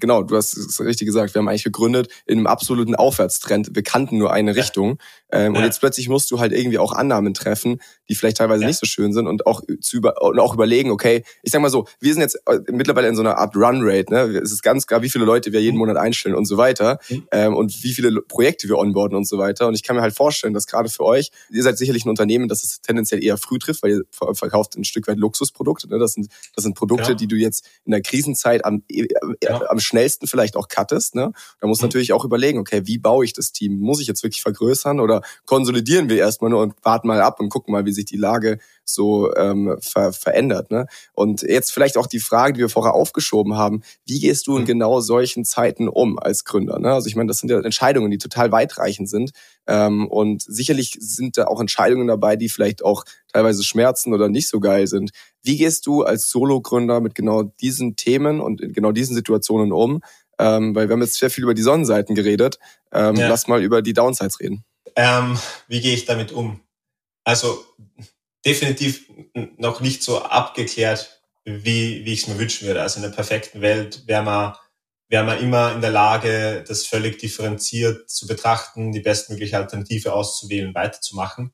[0.00, 3.70] genau, du hast es richtig gesagt, wir haben eigentlich gegründet in einem absoluten Aufwärtstrend.
[3.74, 4.60] Wir kannten nur eine ja.
[4.60, 4.98] Richtung.
[5.30, 5.60] Ähm, ja.
[5.60, 8.86] Und jetzt plötzlich musst du halt irgendwie auch Annahmen treffen, die vielleicht teilweise nicht so
[8.86, 12.12] schön sind und auch zu über, und auch überlegen, okay, ich sag mal so, wir
[12.12, 14.20] sind jetzt äh, mittlerweile in so einer Art Run-Rate, ne?
[14.42, 15.80] Es ist ganz klar, wie viele Leute wir jeden mhm.
[15.80, 17.28] Monat einstellen und so weiter mhm.
[17.30, 19.68] ähm, und wie viele Projekte wir onboarden und so weiter.
[19.68, 22.48] Und ich kann mir halt vorstellen, dass gerade für euch, ihr seid sicherlich ein Unternehmen,
[22.48, 25.88] das es tendenziell eher früh trifft, weil ihr verkauft ein Stück weit Luxusprodukte.
[25.88, 25.98] Ne?
[25.98, 27.14] Das sind das sind Produkte, ja.
[27.14, 29.06] die du jetzt in der Krisenzeit am, äh,
[29.42, 29.60] ja.
[29.68, 31.14] am schnellsten vielleicht auch cuttest.
[31.14, 31.32] Ne?
[31.60, 31.86] Da muss mhm.
[31.86, 33.78] natürlich auch überlegen, okay, wie baue ich das Team?
[33.78, 37.50] Muss ich jetzt wirklich vergrößern oder konsolidieren wir erstmal nur und warten mal ab und
[37.50, 40.70] gucken mal, wie sich die Lage so ähm, ver verändert.
[40.70, 40.86] Ne?
[41.12, 44.62] Und jetzt vielleicht auch die Frage, die wir vorher aufgeschoben haben, wie gehst du in
[44.62, 44.66] mhm.
[44.66, 46.78] genau solchen Zeiten um als Gründer?
[46.78, 46.92] Ne?
[46.92, 49.32] Also ich meine, das sind ja Entscheidungen, die total weitreichend sind.
[49.70, 54.48] Ähm, und sicherlich sind da auch Entscheidungen dabei, die vielleicht auch teilweise schmerzen oder nicht
[54.48, 55.12] so geil sind.
[55.44, 60.02] Wie gehst du als Solo-Gründer mit genau diesen Themen und in genau diesen Situationen um?
[60.40, 62.58] Ähm, weil wir haben jetzt sehr viel über die Sonnenseiten geredet.
[62.90, 63.28] Ähm, ja.
[63.28, 64.64] Lass mal über die Downsides reden.
[64.96, 66.58] Ähm, wie gehe ich damit um?
[67.22, 67.64] Also
[68.44, 69.08] definitiv
[69.56, 72.82] noch nicht so abgeklärt, wie, wie ich es mir wünschen würde.
[72.82, 74.54] Also in der perfekten Welt wäre man,
[75.10, 80.74] wäre man immer in der Lage, das völlig differenziert zu betrachten, die bestmögliche Alternative auszuwählen,
[80.74, 81.52] weiterzumachen.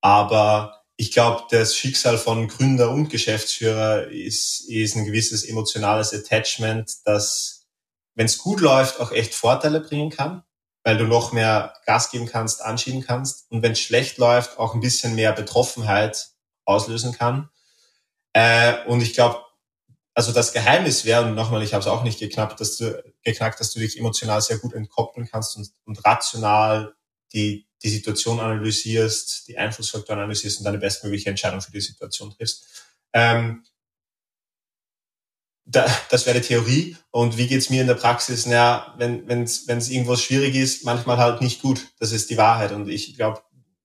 [0.00, 6.92] Aber ich glaube, das Schicksal von Gründer und Geschäftsführer ist, ist ein gewisses emotionales Attachment,
[7.04, 7.66] das,
[8.14, 10.44] wenn es gut läuft, auch echt Vorteile bringen kann
[10.84, 14.74] weil du noch mehr Gas geben kannst, anschieben kannst und wenn es schlecht läuft, auch
[14.74, 16.30] ein bisschen mehr Betroffenheit
[16.64, 17.50] auslösen kann.
[18.32, 19.42] Äh, und ich glaube,
[20.14, 23.60] also das Geheimnis wäre, und nochmal, ich habe es auch nicht geknackt, dass du geknackt,
[23.60, 26.94] dass du dich emotional sehr gut entkoppeln kannst und, und rational
[27.32, 32.66] die, die Situation analysierst, die Einflussfaktoren analysierst und deine bestmögliche Entscheidung für die Situation triffst.
[33.14, 33.64] Ähm,
[35.64, 36.96] da, das wäre die Theorie.
[37.10, 38.46] Und wie geht's mir in der Praxis?
[38.46, 41.88] Naja, wenn es wenn's irgendwas schwierig ist, manchmal halt nicht gut.
[41.98, 42.72] Das ist die Wahrheit.
[42.72, 43.42] Und ich glaube,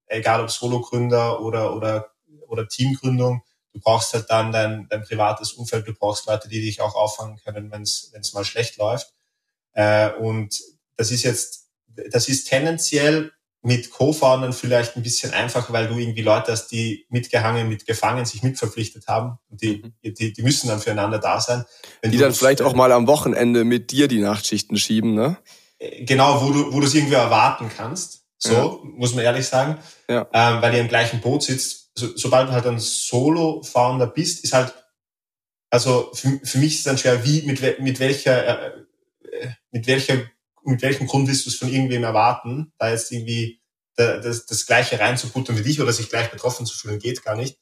[0.08, 2.12] egal ob Solo-Gründer oder, oder,
[2.48, 6.82] oder Teamgründung, du brauchst halt dann dein, dein privates Umfeld, du brauchst Leute, die dich
[6.82, 9.14] auch auffangen können, wenn es mal schlecht läuft.
[9.74, 10.60] Äh, und
[10.96, 11.70] das ist jetzt,
[12.12, 17.06] das ist tendenziell mit Co-Foundern vielleicht ein bisschen einfacher, weil du irgendwie Leute hast, die
[17.10, 19.40] mitgehangen, mitgefangen, sich mitverpflichtet haben.
[19.50, 20.14] Und die, mhm.
[20.14, 21.66] die, die müssen dann füreinander da sein.
[22.02, 25.38] Wenn die dann vielleicht auch mal am Wochenende mit dir die Nachtschichten schieben, ne?
[25.80, 28.24] Äh, genau, wo du, wo du es irgendwie erwarten kannst.
[28.40, 28.80] So, ja.
[28.84, 29.80] muss man ehrlich sagen.
[30.08, 30.28] Ja.
[30.32, 31.87] Ähm, weil ihr im gleichen Boot sitzt.
[31.98, 34.74] So, sobald du halt ein Solo-Founder bist, ist halt,
[35.70, 38.72] also für, für mich ist es dann schwer, wie, mit, mit welcher, äh,
[39.32, 40.18] äh mit welcher
[40.68, 43.62] mit welchem Grund willst du es von irgendwem erwarten, da jetzt irgendwie
[43.96, 47.58] das, das Gleiche reinzuputtern wie dich oder sich gleich betroffen zu fühlen, geht gar nicht.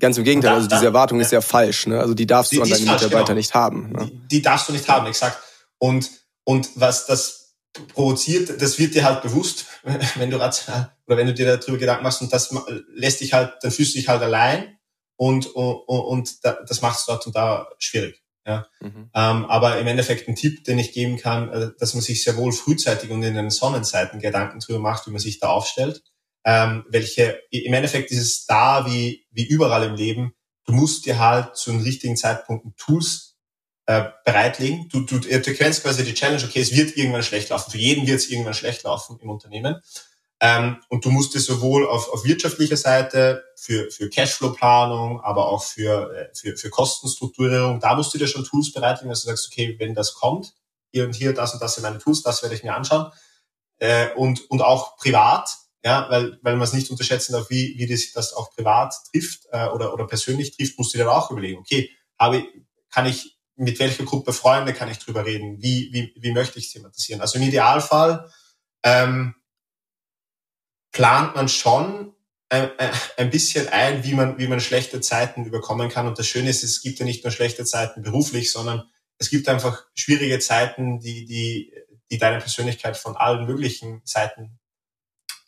[0.00, 1.24] Ganz im Gegenteil, da, also diese Erwartung ja.
[1.24, 2.00] ist ja falsch, ne?
[2.00, 3.34] Also die darfst die, du an deine Mitarbeiter genau.
[3.34, 3.92] nicht haben.
[3.92, 4.06] Ne?
[4.06, 5.38] Die, die, darfst du nicht haben, exakt.
[5.78, 6.10] Und,
[6.42, 7.54] und was das
[7.94, 9.66] provoziert, das wird dir halt bewusst,
[10.16, 12.54] wenn du rational oder wenn du dir darüber Gedanken machst und das
[12.92, 14.78] lässt dich halt, dann fühlst du dich halt allein
[15.16, 18.22] und, und, und das macht es dort und da schwierig.
[18.46, 18.66] Ja.
[18.80, 19.10] Mhm.
[19.12, 22.36] Ähm, aber im Endeffekt ein Tipp, den ich geben kann, äh, dass man sich sehr
[22.36, 26.02] wohl frühzeitig und in den Sonnenzeiten Gedanken drüber macht, wie man sich da aufstellt.
[26.44, 30.32] Ähm, welche, im Endeffekt ist es da wie, wie überall im Leben,
[30.64, 33.36] du musst dir halt zu den richtigen Zeitpunkten Tools
[33.86, 34.88] äh, bereitlegen.
[34.90, 37.72] Du, du, du kennst quasi die Challenge, okay, es wird irgendwann schlecht laufen.
[37.72, 39.80] Für jeden wird es irgendwann schlecht laufen im Unternehmen.
[40.40, 45.64] Ähm, und du musst dir sowohl auf, auf wirtschaftlicher Seite für, für Cashflow-Planung, aber auch
[45.64, 49.48] für, äh, für, für Kostenstrukturierung, da musst du dir schon Tools bereitlegen, dass du sagst,
[49.50, 50.52] okay, wenn das kommt,
[50.92, 53.10] hier und hier, das und das sind meine Tools, das werde ich mir anschauen.
[53.78, 55.48] Äh, und, und auch privat,
[55.82, 59.46] ja, weil, weil man es nicht unterschätzen darf, wie, wie sich das auch privat trifft
[59.52, 62.44] äh, oder, oder persönlich trifft, musst du dir auch überlegen, okay, habe,
[62.90, 65.62] kann ich mit welcher Gruppe Freunde kann ich drüber reden?
[65.62, 67.22] Wie, wie, wie möchte ich thematisieren?
[67.22, 68.30] Also im Idealfall
[68.82, 69.34] ähm,
[70.96, 72.14] plant man schon
[72.48, 72.70] ein,
[73.18, 76.06] ein bisschen ein, wie man, wie man schlechte Zeiten überkommen kann.
[76.06, 78.84] Und das Schöne ist, es gibt ja nicht nur schlechte Zeiten beruflich, sondern
[79.18, 81.74] es gibt einfach schwierige Zeiten, die, die,
[82.10, 84.58] die deine Persönlichkeit von allen möglichen Seiten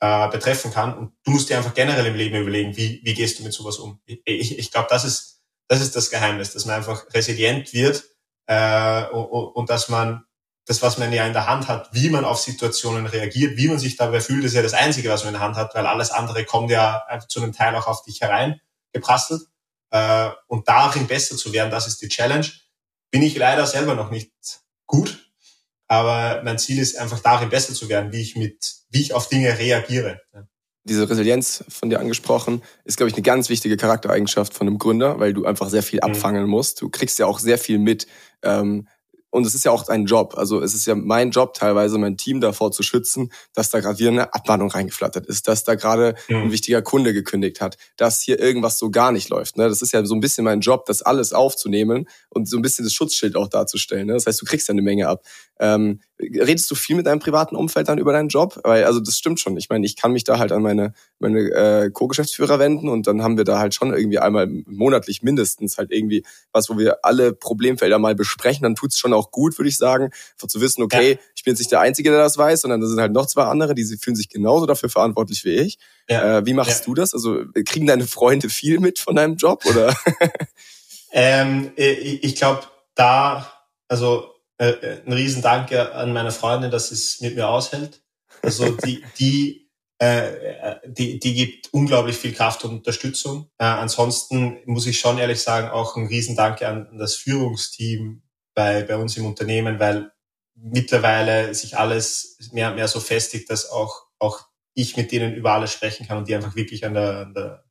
[0.01, 0.99] äh, betreffen kann.
[0.99, 3.79] Und du musst dir einfach generell im Leben überlegen, wie, wie gehst du mit sowas
[3.79, 4.03] um.
[4.05, 8.05] Ich, ich, ich glaube, das ist, das ist das Geheimnis, dass man einfach resilient wird
[8.49, 10.25] äh, und, und dass man
[10.69, 13.79] das, was man ja in der Hand hat, wie man auf Situationen reagiert, wie man
[13.79, 16.11] sich dabei fühlt, ist ja das Einzige, was man in der Hand hat, weil alles
[16.11, 18.61] andere kommt ja zu einem Teil auch auf dich herein
[18.93, 19.43] geprasselt.
[19.91, 22.47] Äh, und darin besser zu werden, das ist die Challenge.
[23.11, 24.31] Bin ich leider selber noch nicht
[24.85, 25.33] gut,
[25.87, 29.31] aber mein Ziel ist einfach darin besser zu werden, wie ich mit, wie ich auf
[29.31, 30.21] Dinge reagiere.
[30.85, 35.19] Diese Resilienz von dir angesprochen, ist, glaube ich, eine ganz wichtige Charaktereigenschaft von einem Gründer,
[35.19, 36.11] weil du einfach sehr viel mhm.
[36.11, 36.83] abfangen musst.
[36.83, 38.07] Du kriegst ja auch sehr viel mit.
[38.43, 38.87] Ähm,
[39.31, 40.35] und es ist ja auch ein Job.
[40.37, 44.35] Also es ist ja mein Job teilweise, mein Team davor zu schützen, dass da eine
[44.35, 46.37] Abmahnung reingeflattert ist, dass da gerade mhm.
[46.37, 49.57] ein wichtiger Kunde gekündigt hat, dass hier irgendwas so gar nicht läuft.
[49.57, 49.69] Ne?
[49.69, 52.85] Das ist ja so ein bisschen mein Job, das alles aufzunehmen und so ein bisschen
[52.85, 54.07] das Schutzschild auch darzustellen.
[54.07, 54.15] Ne?
[54.15, 55.23] Das heißt, du kriegst ja eine Menge ab.
[55.61, 58.61] Ähm, redest du viel mit deinem privaten Umfeld dann über deinen Job?
[58.65, 59.57] Weil, also das stimmt schon.
[59.57, 63.23] Ich meine, ich kann mich da halt an meine, meine äh, Co-Geschäftsführer wenden und dann
[63.23, 67.33] haben wir da halt schon irgendwie einmal monatlich mindestens halt irgendwie was, wo wir alle
[67.33, 68.63] Problemfelder mal besprechen.
[68.63, 71.19] Dann tut's schon auch gut, würde ich sagen, einfach zu wissen, okay, ja.
[71.35, 73.45] ich bin jetzt nicht der Einzige, der das weiß, sondern da sind halt noch zwei
[73.45, 75.79] andere, die fühlen sich genauso dafür verantwortlich wie ich.
[76.09, 76.39] Ja.
[76.39, 76.87] Äh, wie machst ja.
[76.87, 77.15] du das?
[77.15, 79.95] Also kriegen deine Freunde viel mit von deinem Job oder?
[81.13, 82.63] ähm, ich ich glaube,
[82.95, 83.53] da,
[83.89, 88.03] also äh, äh, ein Riesendanke an meine Freundin, dass es mit mir aushält.
[88.43, 93.51] Also die, die, äh, die, die gibt unglaublich viel Kraft und Unterstützung.
[93.59, 98.23] Äh, ansonsten muss ich schon ehrlich sagen, auch ein Riesendanke an, an das Führungsteam
[98.55, 100.11] bei, bei uns im Unternehmen, weil
[100.55, 104.41] mittlerweile sich alles mehr und mehr so festigt, dass auch, auch
[104.75, 107.65] ich mit denen über alles sprechen kann und die einfach wirklich an der, an der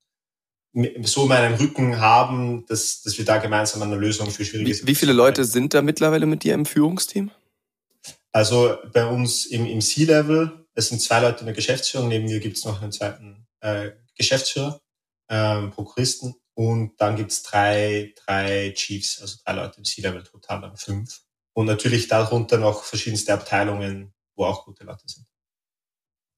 [1.04, 5.00] so meinen Rücken haben, dass, dass wir da gemeinsam eine Lösung für schwierige Situationen Wie
[5.00, 7.32] viele Leute sind da mittlerweile mit dir im Führungsteam?
[8.32, 12.40] Also bei uns im, im C-Level, es sind zwei Leute in der Geschäftsführung, neben mir
[12.40, 14.80] gibt es noch einen zweiten äh, Geschäftsführer,
[15.30, 20.62] ähm, Prokuristen und dann gibt es drei, drei Chiefs, also drei Leute im C-Level, total
[20.62, 21.22] dann fünf.
[21.54, 25.26] Und natürlich darunter noch verschiedenste Abteilungen, wo auch gute Leute sind.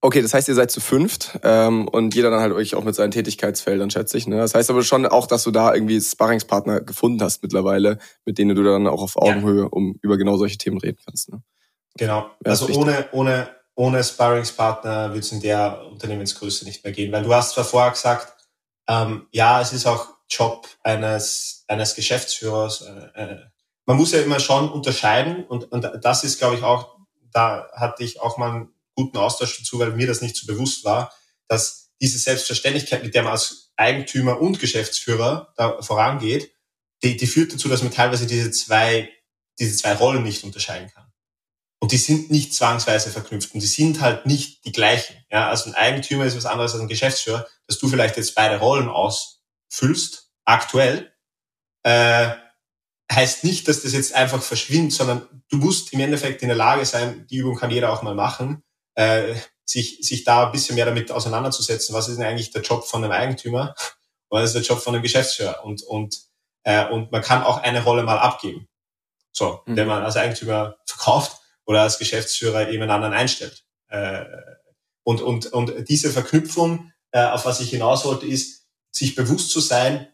[0.02, 2.96] Okay, das heißt, ihr seid zu fünft ähm, und jeder dann halt euch auch mit
[2.96, 4.28] seinen Tätigkeitsfeldern, schätze ich.
[4.28, 4.38] Ne?
[4.38, 8.56] Das heißt aber schon auch, dass du da irgendwie Sparringspartner gefunden hast mittlerweile, mit denen
[8.56, 9.68] du dann auch auf Augenhöhe ja.
[9.68, 11.30] um über genau solche Themen reden kannst.
[11.30, 11.42] Ne?
[11.98, 12.30] Genau.
[12.46, 17.12] Also ohne, ohne, ohne Sparringspartner würde es in der Unternehmensgröße nicht mehr gehen.
[17.12, 18.34] Weil du hast zwar vorher gesagt,
[18.88, 22.84] ähm, ja, es ist auch Job eines, eines Geschäftsführers.
[23.16, 23.38] Äh, äh,
[23.86, 27.00] man muss ja immer schon unterscheiden und, und das ist, glaube ich, auch,
[27.34, 31.14] da hatte ich auch mal guten Austausch dazu, weil mir das nicht so bewusst war,
[31.48, 36.52] dass diese Selbstverständlichkeit, mit der man als Eigentümer und Geschäftsführer da vorangeht,
[37.04, 39.10] die, die führt dazu, dass man teilweise diese zwei,
[39.58, 41.12] diese zwei Rollen nicht unterscheiden kann.
[41.82, 45.16] Und die sind nicht zwangsweise verknüpft und die sind halt nicht die gleichen.
[45.32, 48.60] Ja, also ein Eigentümer ist was anderes als ein Geschäftsführer, dass du vielleicht jetzt beide
[48.60, 51.14] Rollen ausfüllst, aktuell,
[51.84, 52.32] äh,
[53.12, 56.86] heißt nicht, dass das jetzt einfach verschwindet, sondern du musst im Endeffekt in der Lage
[56.86, 58.64] sein, die Übung kann jeder auch mal machen,
[59.00, 59.34] äh,
[59.64, 63.02] sich, sich da ein bisschen mehr damit auseinanderzusetzen, was ist denn eigentlich der Job von
[63.02, 63.74] einem Eigentümer,
[64.30, 66.20] was ist der Job von einem Geschäftsführer und, und,
[66.64, 68.68] äh, und man kann auch eine Rolle mal abgeben.
[69.32, 69.78] So, mhm.
[69.78, 73.64] wenn man als Eigentümer verkauft oder als Geschäftsführer jemand anderen einstellt.
[73.88, 74.26] Äh,
[75.04, 79.62] und, und, und diese Verknüpfung, äh, auf was ich hinaus wollte, ist, sich bewusst zu
[79.62, 80.08] sein,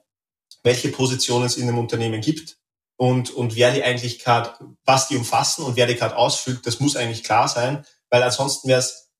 [0.61, 2.57] welche Positionen es in einem Unternehmen gibt
[2.97, 6.79] und, und wer die eigentlich gerade, was die umfassen und wer die gerade ausfüllt, das
[6.79, 9.11] muss eigentlich klar sein, weil ansonsten wäre es,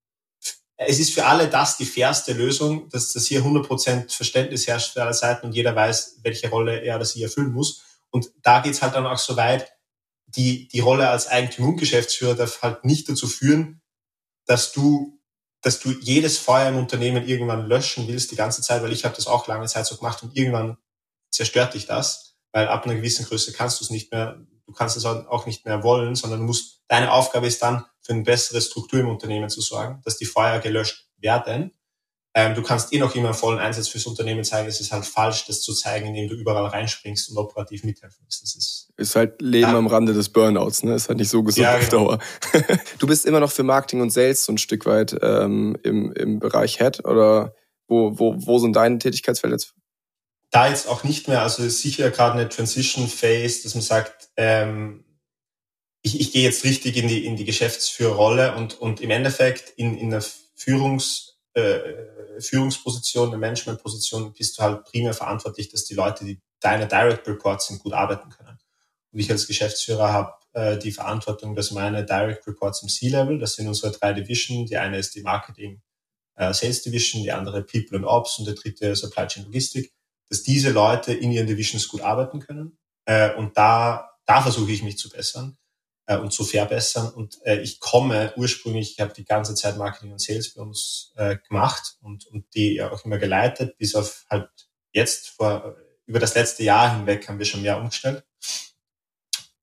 [0.76, 5.02] es ist für alle das die fairste Lösung, dass, dass hier 100% Verständnis herrscht für
[5.02, 7.82] alle Seiten und jeder weiß, welche Rolle er oder sie erfüllen muss.
[8.10, 9.72] Und da geht's halt dann auch so weit,
[10.26, 13.80] die, die Rolle als Eigentümer und Geschäftsführer darf halt nicht dazu führen,
[14.44, 15.18] dass du,
[15.62, 19.16] dass du jedes Feuer im Unternehmen irgendwann löschen willst die ganze Zeit, weil ich habe
[19.16, 20.76] das auch lange Zeit so gemacht und irgendwann
[21.30, 24.96] zerstört dich das, weil ab einer gewissen Größe kannst du es nicht mehr, du kannst
[24.96, 28.60] es auch nicht mehr wollen, sondern du musst, deine Aufgabe ist dann, für eine bessere
[28.60, 31.72] Struktur im Unternehmen zu sorgen, dass die Feuer gelöscht werden
[32.38, 34.68] ähm, du kannst eh noch immer einen vollen Einsatz fürs Unternehmen zeigen.
[34.68, 38.42] Es ist halt falsch, das zu zeigen, indem du überall reinspringst und operativ mithelfen musst.
[38.42, 39.78] Das ist, ist halt Leben ja.
[39.78, 40.94] am Rande des Burnouts, ne?
[40.94, 42.08] Ist halt nicht so gesund ja, auf genau.
[42.08, 42.18] Dauer.
[42.98, 46.38] du bist immer noch für Marketing und Sales so ein Stück weit ähm, im, im
[46.38, 47.54] Bereich Head oder
[47.88, 49.72] wo, wo, wo sind deine Tätigkeitsfelder jetzt?
[50.56, 51.42] Da jetzt auch nicht mehr.
[51.42, 55.04] Also sicher gerade eine Transition Phase, dass man sagt, ähm,
[56.00, 59.98] ich, ich gehe jetzt richtig in die, in die Geschäftsführerrolle und, und im Endeffekt in,
[59.98, 66.24] in der Führungs- äh, Führungsposition, eine Managementposition bist du halt primär verantwortlich, dass die Leute,
[66.24, 68.58] die deine Direct Reports sind, gut arbeiten können.
[69.12, 73.56] Und ich als Geschäftsführer habe äh, die Verantwortung, dass meine Direct Reports im C-Level, das
[73.56, 75.82] sind unsere drei Division, die eine ist die Marketing
[76.36, 79.92] äh, Sales Division, die andere People and Ops und der dritte Supply Chain Logistik,
[80.28, 82.78] dass diese Leute in ihren Divisions gut arbeiten können.
[83.04, 85.56] Äh, und da, da versuche ich mich zu bessern
[86.06, 87.12] äh, und zu verbessern.
[87.12, 91.12] Und äh, ich komme ursprünglich, ich habe die ganze Zeit Marketing und Sales bei uns
[91.16, 94.48] äh, gemacht und, und die auch immer geleitet, bis auf halt
[94.92, 98.24] jetzt vor über das letzte Jahr hinweg haben wir schon mehr umgestellt.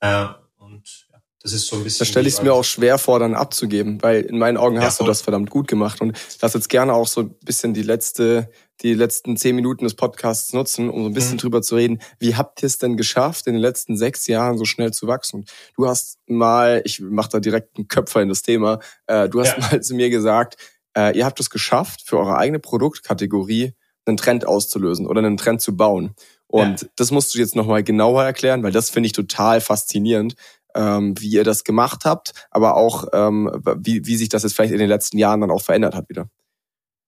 [0.01, 0.25] Äh,
[0.57, 1.99] und ja, das ist so ein bisschen.
[1.99, 4.99] Da stelle ich es mir auch schwer vor, dann abzugeben, weil in meinen Augen hast
[4.99, 6.01] ja, du das verdammt gut gemacht.
[6.01, 9.93] Und lass jetzt gerne auch so ein bisschen die letzte die letzten zehn Minuten des
[9.93, 11.39] Podcasts nutzen, um so ein bisschen mhm.
[11.39, 11.99] drüber zu reden.
[12.19, 15.45] Wie habt ihr es denn geschafft, in den letzten sechs Jahren so schnell zu wachsen?
[15.75, 19.57] Du hast mal, ich mach da direkt einen Köpfer in das Thema, äh, du hast
[19.57, 19.59] ja.
[19.59, 20.57] mal zu mir gesagt,
[20.97, 23.73] äh, ihr habt es geschafft, für eure eigene Produktkategorie
[24.05, 26.15] einen Trend auszulösen oder einen Trend zu bauen.
[26.47, 26.87] Und ja.
[26.97, 30.35] das musst du jetzt nochmal genauer erklären, weil das finde ich total faszinierend,
[30.75, 34.73] ähm, wie ihr das gemacht habt, aber auch ähm, wie, wie sich das jetzt vielleicht
[34.73, 36.29] in den letzten Jahren dann auch verändert hat wieder.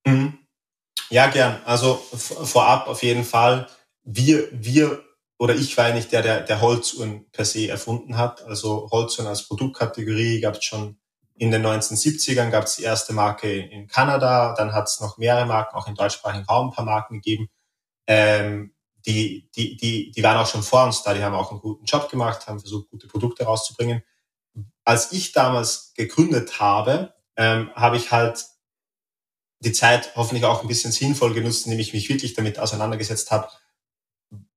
[0.06, 0.45] Mhm.
[1.10, 1.62] Ja, gern.
[1.66, 3.68] Also vorab auf jeden Fall.
[4.04, 5.04] Wir, wir
[5.38, 8.44] oder ich war nicht der, der, der Holzuhren per se erfunden hat.
[8.44, 10.98] Also Holzuhren als Produktkategorie gab es schon
[11.38, 15.46] in den 1970ern, gab es die erste Marke in Kanada, dann hat es noch mehrere
[15.46, 17.50] Marken, auch im deutschsprachigen Raum ein paar Marken gegeben.
[18.08, 18.74] Ähm,
[19.06, 21.86] die, die, die, die waren auch schon vor uns da, die haben auch einen guten
[21.86, 24.02] Job gemacht, haben versucht, gute Produkte rauszubringen.
[24.86, 28.46] Als ich damals gegründet habe, ähm, habe ich halt
[29.66, 33.50] die Zeit hoffentlich auch ein bisschen sinnvoll genutzt, indem ich mich wirklich damit auseinandergesetzt habe,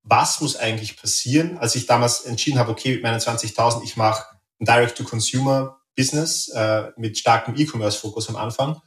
[0.02, 4.24] was muss eigentlich passieren, als ich damals entschieden habe, okay, mit meinen 20.000, ich mache
[4.60, 8.80] ein Direct-to-Consumer-Business äh, mit starkem E-Commerce-Fokus am Anfang,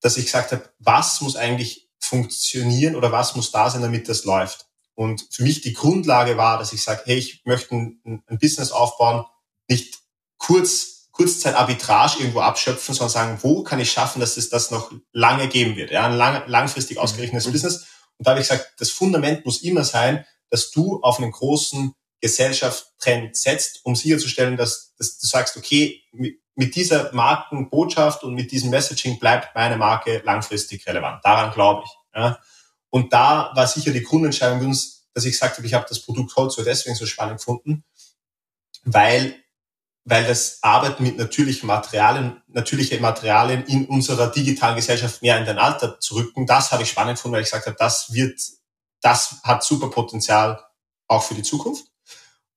[0.00, 4.24] dass ich gesagt habe, was muss eigentlich funktionieren oder was muss da sein, damit das
[4.24, 4.66] läuft.
[4.94, 8.72] Und für mich die Grundlage war, dass ich sage, hey, ich möchte ein, ein Business
[8.72, 9.24] aufbauen,
[9.68, 10.00] nicht
[10.38, 15.48] kurz Kurzzeit-Arbitrage irgendwo abschöpfen, sondern sagen, wo kann ich schaffen, dass es das noch lange
[15.48, 15.90] geben wird?
[15.90, 17.52] Ja, ein lang, langfristig ausgerichtetes mhm.
[17.52, 17.86] Business.
[18.16, 21.92] Und da habe ich gesagt, das Fundament muss immer sein, dass du auf einen großen
[22.20, 28.70] Gesellschaftstrend setzt, um sicherzustellen, dass, dass du sagst, okay, mit dieser Markenbotschaft und mit diesem
[28.70, 31.24] Messaging bleibt meine Marke langfristig relevant.
[31.24, 31.90] Daran glaube ich.
[32.14, 32.38] Ja.
[32.90, 36.54] Und da war sicher die Grundentscheidung uns, dass ich sagte, ich habe das Produkt Holz
[36.54, 37.84] so deswegen so spannend gefunden,
[38.84, 39.36] weil
[40.10, 45.58] weil das Arbeiten mit natürlichen Materialien, natürliche Materialien in unserer digitalen Gesellschaft mehr in den
[45.58, 48.40] Alter zu rücken, das habe ich spannend gefunden, weil ich gesagt habe, das wird,
[49.02, 50.64] das hat super Potenzial
[51.08, 51.84] auch für die Zukunft.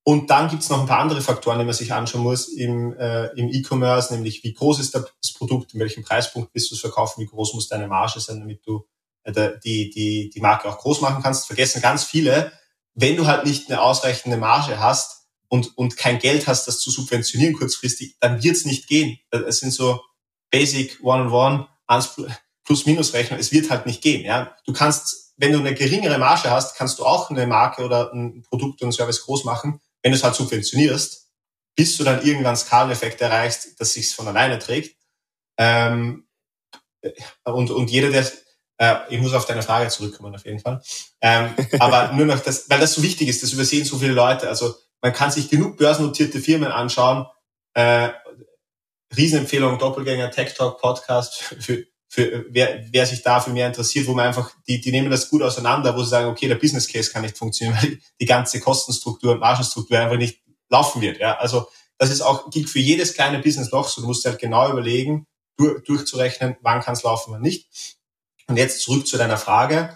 [0.04, 2.94] Und dann gibt es noch ein paar andere Faktoren, die man sich anschauen muss im,
[2.98, 6.82] äh, im E-Commerce, nämlich wie groß ist das Produkt, in welchem Preispunkt bist du es
[6.82, 8.88] verkaufen, wie groß muss deine Marge sein, damit du
[9.24, 11.48] äh, die, die, die Marke auch groß machen kannst.
[11.48, 12.54] Vergessen ganz viele,
[12.94, 15.21] wenn du halt nicht eine ausreichende Marge hast,
[15.52, 19.20] und, und kein Geld hast, das zu subventionieren kurzfristig, dann wird es nicht gehen.
[19.32, 20.00] Es sind so
[20.50, 21.68] Basic One-on-One,
[22.64, 23.38] Plus-Minus-Rechnung.
[23.38, 24.24] Es wird halt nicht gehen.
[24.24, 28.14] Ja, Du kannst, wenn du eine geringere Marge hast, kannst du auch eine Marke oder
[28.14, 29.82] ein Produkt oder ein Service groß machen.
[30.02, 31.28] Wenn du es halt subventionierst,
[31.76, 34.96] bis du dann irgendwann Skaleneffekt erreichst, dass sich's von alleine trägt.
[35.58, 36.28] Ähm,
[37.44, 38.32] und, und jeder, der,
[38.78, 40.82] äh, ich muss auf deine Frage zurückkommen auf jeden Fall.
[41.20, 44.48] Ähm, aber nur noch das, weil das so wichtig ist, das übersehen so viele Leute.
[44.48, 47.26] Also man kann sich genug börsennotierte Firmen anschauen.
[47.74, 48.10] Äh,
[49.16, 54.28] Riesenempfehlung, Doppelgänger, Tech Talk Podcast für, für wer, wer sich dafür mehr interessiert, wo man
[54.28, 57.24] einfach, die, die nehmen das gut auseinander, wo sie sagen, okay, der Business Case kann
[57.24, 61.20] nicht funktionieren, weil die ganze Kostenstruktur und Margenstruktur einfach nicht laufen wird.
[61.20, 64.02] Ja, also das ist auch gilt für jedes kleine Business noch so.
[64.02, 65.28] Du musst halt genau überlegen,
[65.58, 67.98] durch, durchzurechnen, wann kann es laufen, wann nicht.
[68.48, 69.96] Und jetzt zurück zu deiner Frage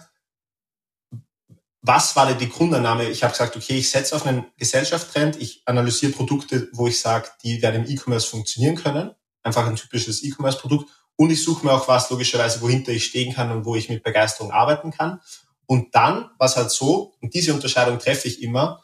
[1.86, 3.08] was war denn die Grundannahme?
[3.08, 7.28] Ich habe gesagt, okay, ich setze auf einen Gesellschaftstrend, ich analysiere Produkte, wo ich sage,
[7.44, 9.14] die werden im E-Commerce funktionieren können.
[9.44, 10.90] Einfach ein typisches E-Commerce-Produkt.
[11.14, 14.02] Und ich suche mir auch was, logischerweise, wohinter ich stehen kann und wo ich mit
[14.02, 15.20] Begeisterung arbeiten kann.
[15.66, 18.82] Und dann was halt so, und diese Unterscheidung treffe ich immer,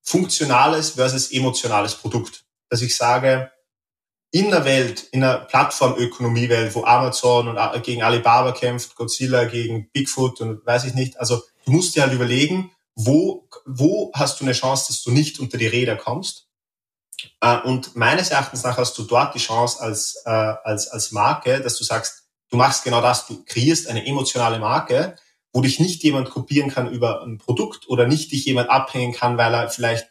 [0.00, 2.44] funktionales versus emotionales Produkt.
[2.70, 3.50] Dass ich sage,
[4.30, 10.40] in der Welt, in der Plattformökonomiewelt, wo Amazon und gegen Alibaba kämpft, Godzilla gegen Bigfoot
[10.40, 14.52] und weiß ich nicht, also du musst dir halt überlegen, wo, wo hast du eine
[14.52, 16.48] Chance, dass du nicht unter die Räder kommst?
[17.40, 21.60] Äh, und meines Erachtens nach hast du dort die Chance als, äh, als, als Marke,
[21.60, 25.16] dass du sagst, du machst genau das, du kreierst eine emotionale Marke,
[25.52, 29.38] wo dich nicht jemand kopieren kann über ein Produkt oder nicht dich jemand abhängen kann,
[29.38, 30.10] weil er vielleicht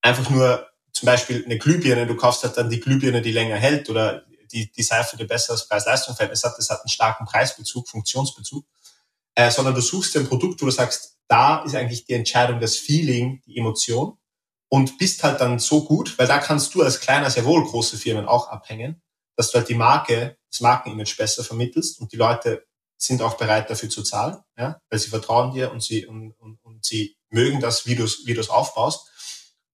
[0.00, 3.90] einfach nur zum Beispiel eine Glühbirne, du kaufst halt dann die Glühbirne, die länger hält
[3.90, 8.64] oder die, die Seife, die besseres Preis-Leistung-Verhältnis hat, das hat einen starken Preisbezug, Funktionsbezug,
[9.36, 12.76] äh, sondern du suchst ein Produkt, wo du sagst, da ist eigentlich die Entscheidung, das
[12.76, 14.18] Feeling, die Emotion
[14.68, 17.98] und bist halt dann so gut, weil da kannst du als kleiner, sehr wohl große
[17.98, 19.02] Firmen auch abhängen,
[19.36, 22.66] dass du halt die Marke, das Markenimage besser vermittelst und die Leute
[22.98, 26.58] sind auch bereit dafür zu zahlen, ja, weil sie vertrauen dir und sie und, und,
[26.64, 29.10] und sie mögen das, wie du es wie du es aufbaust.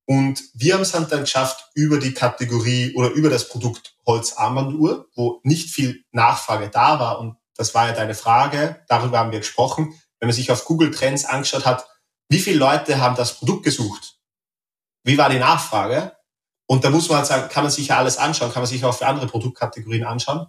[0.05, 5.41] Und wir haben es dann geschafft über die Kategorie oder über das Produkt Holzarmbanduhr, wo
[5.45, 7.21] nicht viel Nachfrage da war.
[7.21, 10.01] Und das war ja deine Frage, darüber haben wir gesprochen.
[10.19, 11.87] Wenn man sich auf Google Trends angeschaut hat,
[12.29, 14.19] wie viele Leute haben das Produkt gesucht?
[15.05, 16.17] Wie war die Nachfrage?
[16.67, 18.85] Und da muss man halt sagen, kann man sich ja alles anschauen, kann man sich
[18.85, 20.47] auch für andere Produktkategorien anschauen.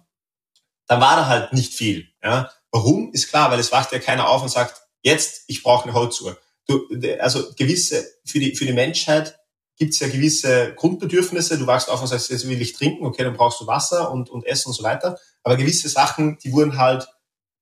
[0.86, 2.08] Dann war da halt nicht viel.
[2.22, 2.50] Ja.
[2.70, 3.12] Warum?
[3.12, 6.38] Ist klar, weil es wacht ja keiner auf und sagt, jetzt, ich brauche eine Holzuhr.
[6.66, 6.88] Du,
[7.20, 9.38] also gewisse, für die, für die Menschheit
[9.76, 11.58] gibt es ja gewisse Grundbedürfnisse.
[11.58, 14.30] Du wachst auf und sagst, jetzt will ich trinken, okay, dann brauchst du Wasser und,
[14.30, 15.18] und Essen und so weiter.
[15.44, 17.06] Aber gewisse Sachen, die wurden halt,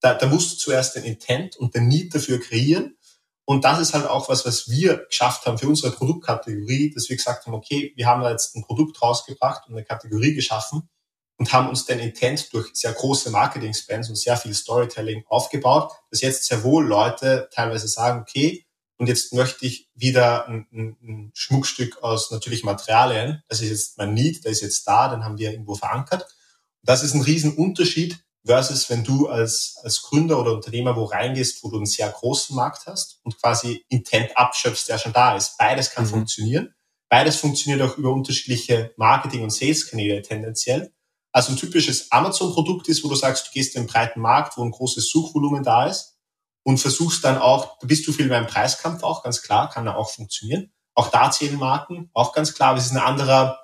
[0.00, 2.96] da, da musst du zuerst den Intent und den Need dafür kreieren.
[3.44, 7.16] Und das ist halt auch was, was wir geschafft haben für unsere Produktkategorie, dass wir
[7.16, 10.88] gesagt haben, okay, wir haben da jetzt ein Produkt rausgebracht und eine Kategorie geschaffen,
[11.42, 16.20] und haben uns den Intent durch sehr große Marketing-Spends und sehr viel Storytelling aufgebaut, dass
[16.20, 18.64] jetzt sehr wohl Leute teilweise sagen, okay,
[18.96, 23.98] und jetzt möchte ich wieder ein, ein, ein Schmuckstück aus natürlich Materialien, das ist jetzt
[23.98, 26.28] mein Need, der ist jetzt da, den haben wir irgendwo verankert.
[26.82, 31.70] Das ist ein Riesenunterschied versus wenn du als, als Gründer oder Unternehmer wo reingehst, wo
[31.70, 35.56] du einen sehr großen Markt hast und quasi Intent abschöpfst, der schon da ist.
[35.58, 36.10] Beides kann mhm.
[36.10, 36.74] funktionieren.
[37.08, 40.92] Beides funktioniert auch über unterschiedliche Marketing- und Sales-Kanäle tendenziell
[41.32, 44.62] also ein typisches Amazon-Produkt ist, wo du sagst, du gehst in den breiten Markt, wo
[44.62, 46.18] ein großes Suchvolumen da ist
[46.62, 49.94] und versuchst dann auch, du bist du viel beim Preiskampf auch, ganz klar, kann da
[49.94, 50.72] auch funktionieren.
[50.94, 53.58] Auch da zählen Marken, auch ganz klar, aber es ist ein anderer,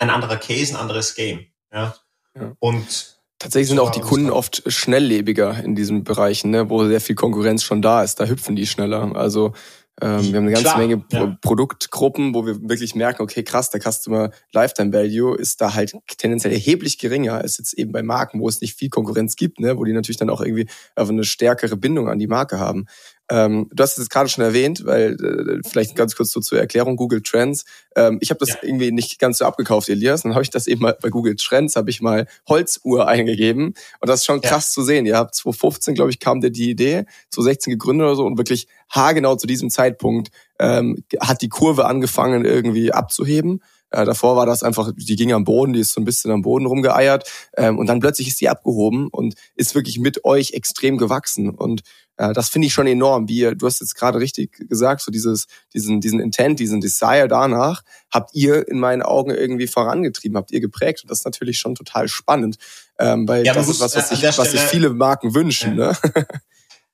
[0.00, 1.46] ein anderer Case, ein anderes Game.
[1.72, 1.94] Ja.
[2.36, 2.52] Ja.
[2.58, 7.16] Und Tatsächlich sind auch die Kunden oft schnelllebiger in diesen Bereichen, ne, wo sehr viel
[7.16, 8.20] Konkurrenz schon da ist.
[8.20, 9.16] Da hüpfen die schneller.
[9.16, 9.54] Also
[10.02, 11.38] ähm, wir haben eine ganze Klar, Menge ja.
[11.40, 16.52] Produktgruppen, wo wir wirklich merken, okay, krass, der Customer Lifetime Value ist da halt tendenziell
[16.52, 19.84] erheblich geringer als jetzt eben bei Marken, wo es nicht viel Konkurrenz gibt, ne, wo
[19.84, 22.86] die natürlich dann auch irgendwie einfach eine stärkere Bindung an die Marke haben.
[23.30, 26.58] Ähm, du hast es jetzt gerade schon erwähnt, weil äh, vielleicht ganz kurz so zur
[26.58, 27.64] Erklärung Google Trends.
[27.94, 28.56] Ähm, ich habe das ja.
[28.62, 30.22] irgendwie nicht ganz so abgekauft, Elias.
[30.22, 34.08] Dann habe ich das eben mal bei Google Trends habe ich mal Holzuhr eingegeben und
[34.08, 34.74] das ist schon krass ja.
[34.74, 35.06] zu sehen.
[35.06, 38.66] Ihr habt 2015, glaube ich, kam dir die Idee, 2016 gegründet oder so und wirklich
[38.90, 43.62] haargenau zu diesem Zeitpunkt ähm, hat die Kurve angefangen irgendwie abzuheben.
[43.90, 46.42] Äh, davor war das einfach, die ging am Boden, die ist so ein bisschen am
[46.42, 50.96] Boden rumgeeiert ähm, und dann plötzlich ist die abgehoben und ist wirklich mit euch extrem
[50.96, 51.82] gewachsen und
[52.34, 53.28] das finde ich schon enorm.
[53.28, 57.82] Wie du hast jetzt gerade richtig gesagt, so dieses, diesen, diesen Intent, diesen Desire danach,
[58.12, 61.02] habt ihr in meinen Augen irgendwie vorangetrieben, habt ihr geprägt.
[61.02, 62.56] Und das ist natürlich schon total spannend,
[62.98, 65.78] ähm, weil ja, das ist was, was, sich, was sich viele Marken wünschen.
[65.78, 65.92] Ja.
[66.14, 66.26] Ne?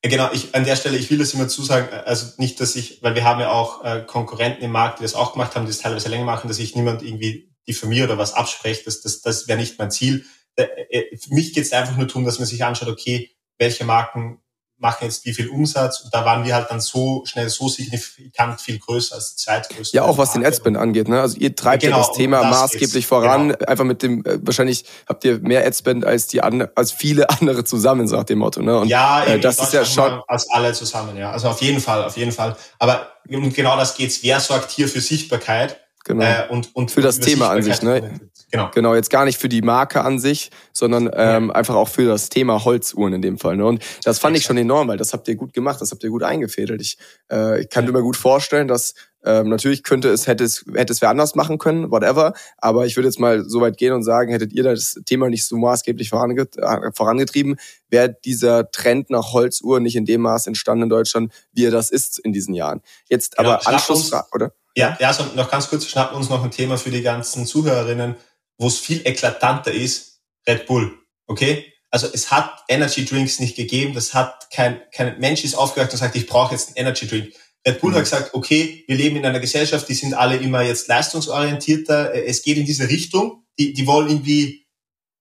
[0.03, 3.15] Genau, ich an der Stelle, ich will das immer zusagen, also nicht, dass ich, weil
[3.15, 5.81] wir haben ja auch äh, Konkurrenten im Markt, die das auch gemacht haben, die das
[5.81, 9.59] teilweise länger machen, dass ich niemand irgendwie diffamiere oder was abspreche, das, das, das wäre
[9.59, 10.25] nicht mein Ziel.
[10.55, 13.85] Äh, äh, für mich geht es einfach nur darum, dass man sich anschaut, okay, welche
[13.85, 14.39] Marken
[14.79, 18.61] machen jetzt wie viel Umsatz und da waren wir halt dann so schnell so signifikant
[18.61, 19.97] viel größer als die zweitgrößte.
[19.97, 21.21] Ja, auch was den Adspend angeht, ne?
[21.21, 23.65] Also ihr treibt genau, ja das Thema das maßgeblich voran, genau.
[23.67, 27.65] einfach mit dem äh, wahrscheinlich habt ihr mehr Adspend als die an, als viele andere
[27.65, 28.79] zusammen, sagt dem Motto, ne?
[28.81, 31.31] Und, ja, äh, das ist ja schon als alle zusammen, ja.
[31.31, 35.01] Also auf jeden Fall, auf jeden Fall, aber genau das geht's, wer sorgt hier für
[35.01, 35.81] Sichtbarkeit?
[36.05, 36.25] Genau.
[36.25, 38.21] Äh, und, und für das Thema an sich, ne?
[38.51, 38.71] Genau.
[38.73, 41.55] Genau, jetzt gar nicht für die Marke an sich, sondern ähm, ja.
[41.55, 43.57] einfach auch für das Thema Holzuhren in dem Fall.
[43.57, 43.67] Ne?
[43.67, 46.11] Und das fand ich schon enorm, weil das habt ihr gut gemacht, das habt ihr
[46.11, 46.81] gut eingefädelt.
[46.81, 46.97] Ich,
[47.31, 47.93] äh, ich kann ja.
[47.93, 48.95] mir gut vorstellen, dass
[49.27, 52.33] Ähm, natürlich könnte es, hätte es, hätte es wer anders machen können, whatever.
[52.59, 55.45] Aber ich würde jetzt mal so weit gehen und sagen, hättet ihr das Thema nicht
[55.45, 57.57] so maßgeblich äh, vorangetrieben,
[57.91, 61.91] wäre dieser Trend nach Holzuhren nicht in dem Maß entstanden in Deutschland, wie er das
[61.91, 62.83] ist in diesen Jahren.
[63.09, 64.53] Jetzt genau, aber Anschlussfrage, oder?
[64.77, 68.15] Ja, ja, also noch ganz kurz, schnappen uns noch ein Thema für die ganzen Zuhörerinnen,
[68.59, 70.99] wo es viel eklatanter ist, Red Bull.
[71.27, 71.73] Okay?
[71.91, 75.99] Also es hat Energy Drinks nicht gegeben, das hat kein, kein Mensch ist aufgewacht und
[75.99, 77.33] sagt, ich brauche jetzt einen Energy Drink.
[77.67, 77.97] Red Bull mhm.
[77.97, 82.43] hat gesagt, okay, wir leben in einer Gesellschaft, die sind alle immer jetzt leistungsorientierter, es
[82.43, 84.67] geht in diese Richtung, die, die wollen irgendwie,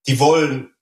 [0.07, 0.75] die wollen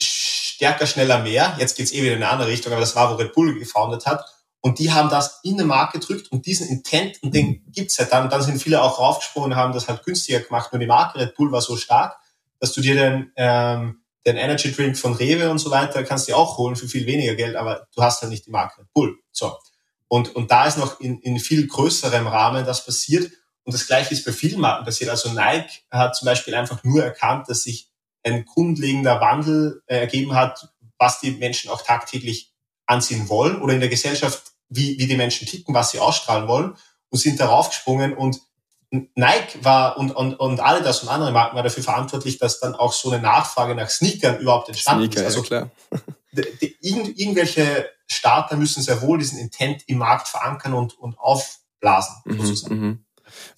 [0.00, 1.56] stärker, schneller, mehr.
[1.58, 4.06] Jetzt geht's eh wieder in eine andere Richtung, aber das war, wo Red Bull gefounded
[4.06, 4.24] hat.
[4.64, 8.10] Und die haben das in den Markt gedrückt und diesen Intent, und den gibt's halt
[8.10, 8.24] dann.
[8.24, 10.72] Und dann sind viele auch raufgesprungen und haben das halt günstiger gemacht.
[10.72, 12.16] Nur die Marke Red Bull war so stark,
[12.60, 16.34] dass du dir den, ähm, den Energy Drink von Rewe und so weiter kannst du
[16.34, 19.18] auch holen für viel weniger Geld, aber du hast halt nicht die Marke Red Bull.
[19.32, 19.54] So.
[20.08, 23.30] Und, und da ist noch in, in viel größerem Rahmen das passiert.
[23.64, 25.10] Und das Gleiche ist bei vielen Marken passiert.
[25.10, 27.90] Also Nike hat zum Beispiel einfach nur erkannt, dass sich
[28.22, 32.54] ein grundlegender Wandel äh, ergeben hat, was die Menschen auch tagtäglich
[32.86, 36.76] anziehen wollen oder in der Gesellschaft, wie, wie die Menschen ticken, was sie ausstrahlen wollen
[37.10, 38.40] und sind darauf gesprungen und
[39.14, 42.74] Nike war und, und, und alle das und andere Marken war dafür verantwortlich, dass dann
[42.74, 45.36] auch so eine Nachfrage nach Sneakern überhaupt entstanden Sneaker, ist.
[45.36, 45.70] Also ja, klar.
[46.36, 52.16] Die, die, irgendwelche Starter müssen sehr wohl diesen Intent im Markt verankern und, und aufblasen,
[52.24, 52.80] mhm, sozusagen.
[52.80, 53.04] Mhm,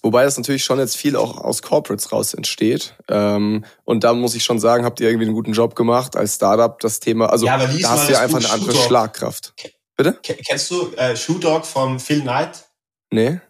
[0.01, 2.95] Wobei das natürlich schon jetzt viel auch aus Corporates raus entsteht.
[3.09, 6.35] Ähm, und da muss ich schon sagen, habt ihr irgendwie einen guten Job gemacht als
[6.35, 8.77] Startup, das Thema, also ja, da hast du ja einfach eine andere.
[8.77, 9.53] Schlagkraft.
[9.97, 10.19] Bitte?
[10.21, 12.65] Kennst du äh, Shoe Dog vom Phil Knight?
[13.09, 13.41] Nee.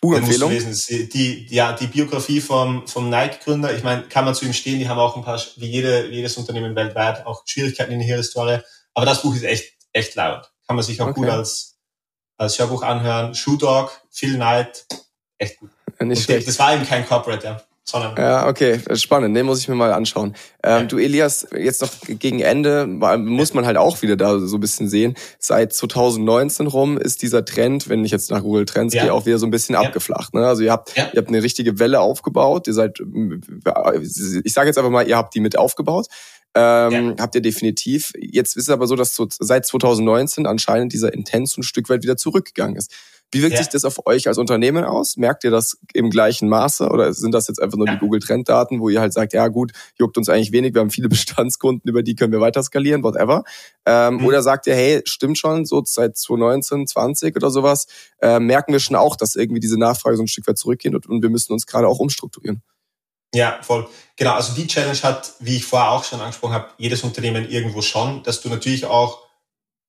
[0.00, 0.50] Buchempfehlung?
[0.50, 4.80] Die, die, ja, die Biografie vom, vom Nike-Gründer, ich meine, kann man zu ihm stehen,
[4.80, 8.58] die haben auch ein paar, wie, jede, jedes Unternehmen weltweit, auch Schwierigkeiten in ihrer Historie.
[8.94, 10.50] Aber das Buch ist echt, echt laut.
[10.66, 11.20] Kann man sich auch okay.
[11.20, 11.78] gut als,
[12.36, 13.36] als Hörbuch anhören.
[13.36, 14.84] Shoe Dog, Phil Knight,
[15.38, 15.70] echt gut.
[16.00, 16.48] Nicht schlecht.
[16.48, 17.62] Das war eben kein Corporate, ja.
[17.84, 19.36] Sondern ja, okay, spannend.
[19.36, 20.34] Den muss ich mir mal anschauen.
[20.62, 20.82] Ähm, ja.
[20.84, 24.88] Du, Elias, jetzt noch gegen Ende muss man halt auch wieder da so ein bisschen
[24.88, 25.14] sehen.
[25.40, 29.02] Seit 2019 rum ist dieser Trend, wenn ich jetzt nach Google Trends ja.
[29.02, 29.80] gehe, auch wieder so ein bisschen ja.
[29.80, 30.32] abgeflacht.
[30.32, 30.46] Ne?
[30.46, 32.68] Also ihr habt, ihr habt eine richtige Welle aufgebaut.
[32.68, 36.06] Ihr seid, ich sage jetzt einfach mal, ihr habt die mit aufgebaut.
[36.54, 38.12] Ähm, Habt ihr definitiv.
[38.18, 42.16] Jetzt ist es aber so, dass seit 2019 anscheinend dieser Intens ein Stück weit wieder
[42.16, 42.92] zurückgegangen ist.
[43.32, 43.62] Wie wirkt ja.
[43.62, 45.16] sich das auf euch als Unternehmen aus?
[45.16, 47.94] Merkt ihr das im gleichen Maße oder sind das jetzt einfach nur ja.
[47.94, 50.90] die Google Trenddaten, wo ihr halt sagt, ja gut, juckt uns eigentlich wenig, wir haben
[50.90, 53.44] viele Bestandskunden, über die können wir weiter skalieren, whatever.
[53.86, 54.26] Ähm, mhm.
[54.26, 57.86] Oder sagt ihr, hey, stimmt schon, so seit 2019, 20 oder sowas,
[58.20, 61.06] äh, merken wir schon auch, dass irgendwie diese Nachfrage so ein Stück weit zurückgeht und,
[61.06, 62.62] und wir müssen uns gerade auch umstrukturieren.
[63.34, 63.88] Ja, voll.
[64.16, 67.80] Genau, also die Challenge hat, wie ich vorher auch schon angesprochen habe, jedes Unternehmen irgendwo
[67.80, 69.21] schon, dass du natürlich auch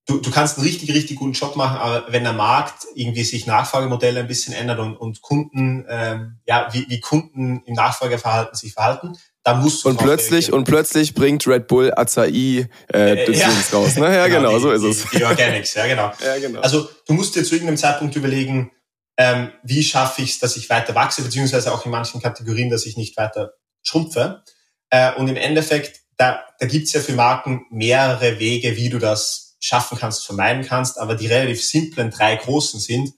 [0.06, 3.46] du, du kannst einen richtig, richtig guten Job machen, aber wenn der Markt irgendwie sich
[3.46, 8.74] Nachfragemodelle ein bisschen ändert und, und Kunden, ähm, ja, wie, wie Kunden im Nachfrageverhalten sich
[8.74, 13.50] verhalten, dann musst du und plötzlich und plötzlich bringt Red Bull Acai äh, äh ja.
[13.72, 14.06] raus, ne?
[14.14, 15.10] Ja, genau, genau so ist es.
[15.10, 16.12] Die, die Organics, ja genau.
[16.24, 16.60] ja genau.
[16.60, 18.70] Also du musst dir zu irgendeinem Zeitpunkt überlegen,
[19.16, 22.86] ähm, wie schaffe ich es, dass ich weiter wachse, beziehungsweise auch in manchen Kategorien, dass
[22.86, 23.52] ich nicht weiter
[23.82, 24.42] schrumpfe.
[24.90, 29.43] Äh, und im Endeffekt, da, da gibt's ja für Marken mehrere Wege, wie du das
[29.64, 33.12] schaffen kannst, vermeiden kannst, aber die relativ simplen drei großen sind,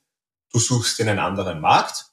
[0.53, 2.07] du suchst dir einen anderen Markt,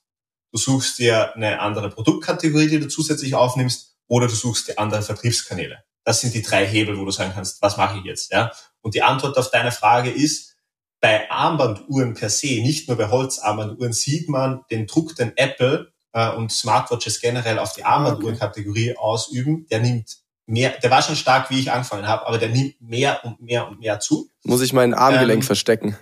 [0.52, 5.02] du suchst dir eine andere Produktkategorie, die du zusätzlich aufnimmst, oder du suchst dir andere
[5.02, 5.84] Vertriebskanäle.
[6.04, 8.32] Das sind die drei Hebel, wo du sagen kannst, was mache ich jetzt?
[8.32, 8.52] Ja?
[8.82, 10.56] Und die Antwort auf deine Frage ist,
[11.00, 16.32] bei Armbanduhren per se, nicht nur bei Holzarmbanduhren, sieht man den Druck, den Apple äh,
[16.32, 19.00] und Smartwatches generell auf die Armbanduhren-Kategorie okay.
[19.00, 19.68] ausüben.
[19.70, 23.24] Der nimmt mehr, der war schon stark, wie ich angefangen habe, aber der nimmt mehr
[23.24, 24.30] und mehr und mehr zu.
[24.44, 25.98] Muss ich mein Armgelenk ähm, verstecken?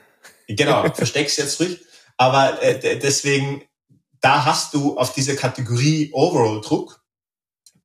[0.48, 1.80] Genau, versteck's jetzt ruhig.
[2.18, 3.64] Aber äh, deswegen,
[4.20, 7.02] da hast du auf diese Kategorie Overall Druck.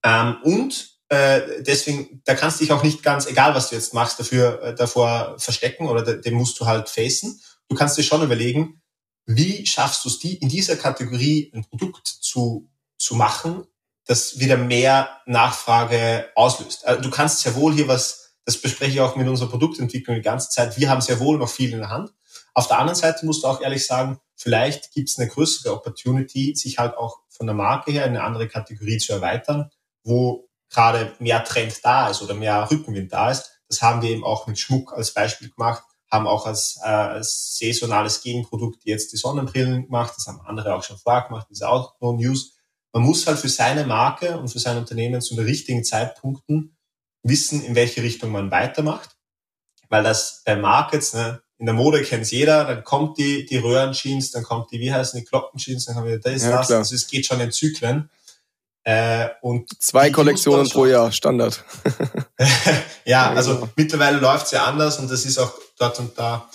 [0.02, 3.94] Ähm, und äh, deswegen, da kannst du dich auch nicht ganz, egal was du jetzt
[3.94, 7.40] machst, dafür äh, davor verstecken oder den musst du halt facen.
[7.68, 8.82] Du kannst dir schon überlegen,
[9.24, 13.66] wie schaffst du es, die in dieser Kategorie ein Produkt zu, zu machen,
[14.06, 16.86] das wieder mehr Nachfrage auslöst.
[16.86, 20.22] Also du kannst sehr wohl hier was, das bespreche ich auch mit unserer Produktentwicklung die
[20.22, 22.12] ganze Zeit, wir haben sehr wohl noch viel in der Hand.
[22.54, 26.54] Auf der anderen Seite musst du auch ehrlich sagen, vielleicht gibt es eine größere Opportunity,
[26.54, 29.70] sich halt auch von der Marke her in eine andere Kategorie zu erweitern,
[30.04, 33.50] wo gerade mehr Trend da ist oder mehr Rückenwind da ist.
[33.68, 37.58] Das haben wir eben auch mit Schmuck als Beispiel gemacht, haben auch als, äh, als
[37.58, 42.14] saisonales Gegenprodukt jetzt die Sonnenbrillen gemacht, das haben andere auch schon vorher gemacht, diese Outdoor
[42.14, 42.55] News
[42.96, 46.78] man muss halt für seine Marke und für sein Unternehmen zu den richtigen Zeitpunkten
[47.22, 49.10] wissen, in welche Richtung man weitermacht.
[49.90, 54.30] Weil das bei Markets, ne, in der Mode kennt's jeder, dann kommt die, die Röhrenjeans,
[54.30, 56.68] dann kommt die, wie heißen die Glockenjeans, dann haben wir das, ja, das.
[56.68, 56.78] Klar.
[56.78, 58.08] Also es geht schon in Zyklen.
[58.82, 61.62] Äh, und Zwei Kollektionen pro Jahr, Standard.
[63.04, 66.48] ja, also mittlerweile läuft's ja anders und das ist auch dort und da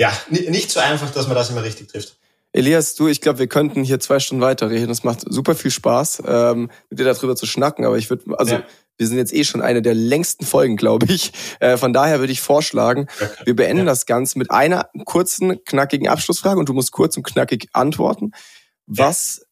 [0.00, 2.16] ja, nicht so einfach, dass man das immer richtig trifft.
[2.52, 4.88] Elias, du, ich glaube, wir könnten hier zwei Stunden weiterreden.
[4.88, 7.84] Das macht super viel Spaß, ähm, mit dir darüber zu schnacken.
[7.84, 8.62] Aber ich würde, also ja.
[8.98, 11.32] wir sind jetzt eh schon eine der längsten Folgen, glaube ich.
[11.60, 13.06] Äh, von daher würde ich vorschlagen,
[13.44, 13.84] wir beenden ja.
[13.84, 18.32] das Ganze mit einer kurzen, knackigen Abschlussfrage und du musst kurz und knackig antworten.
[18.86, 19.42] Was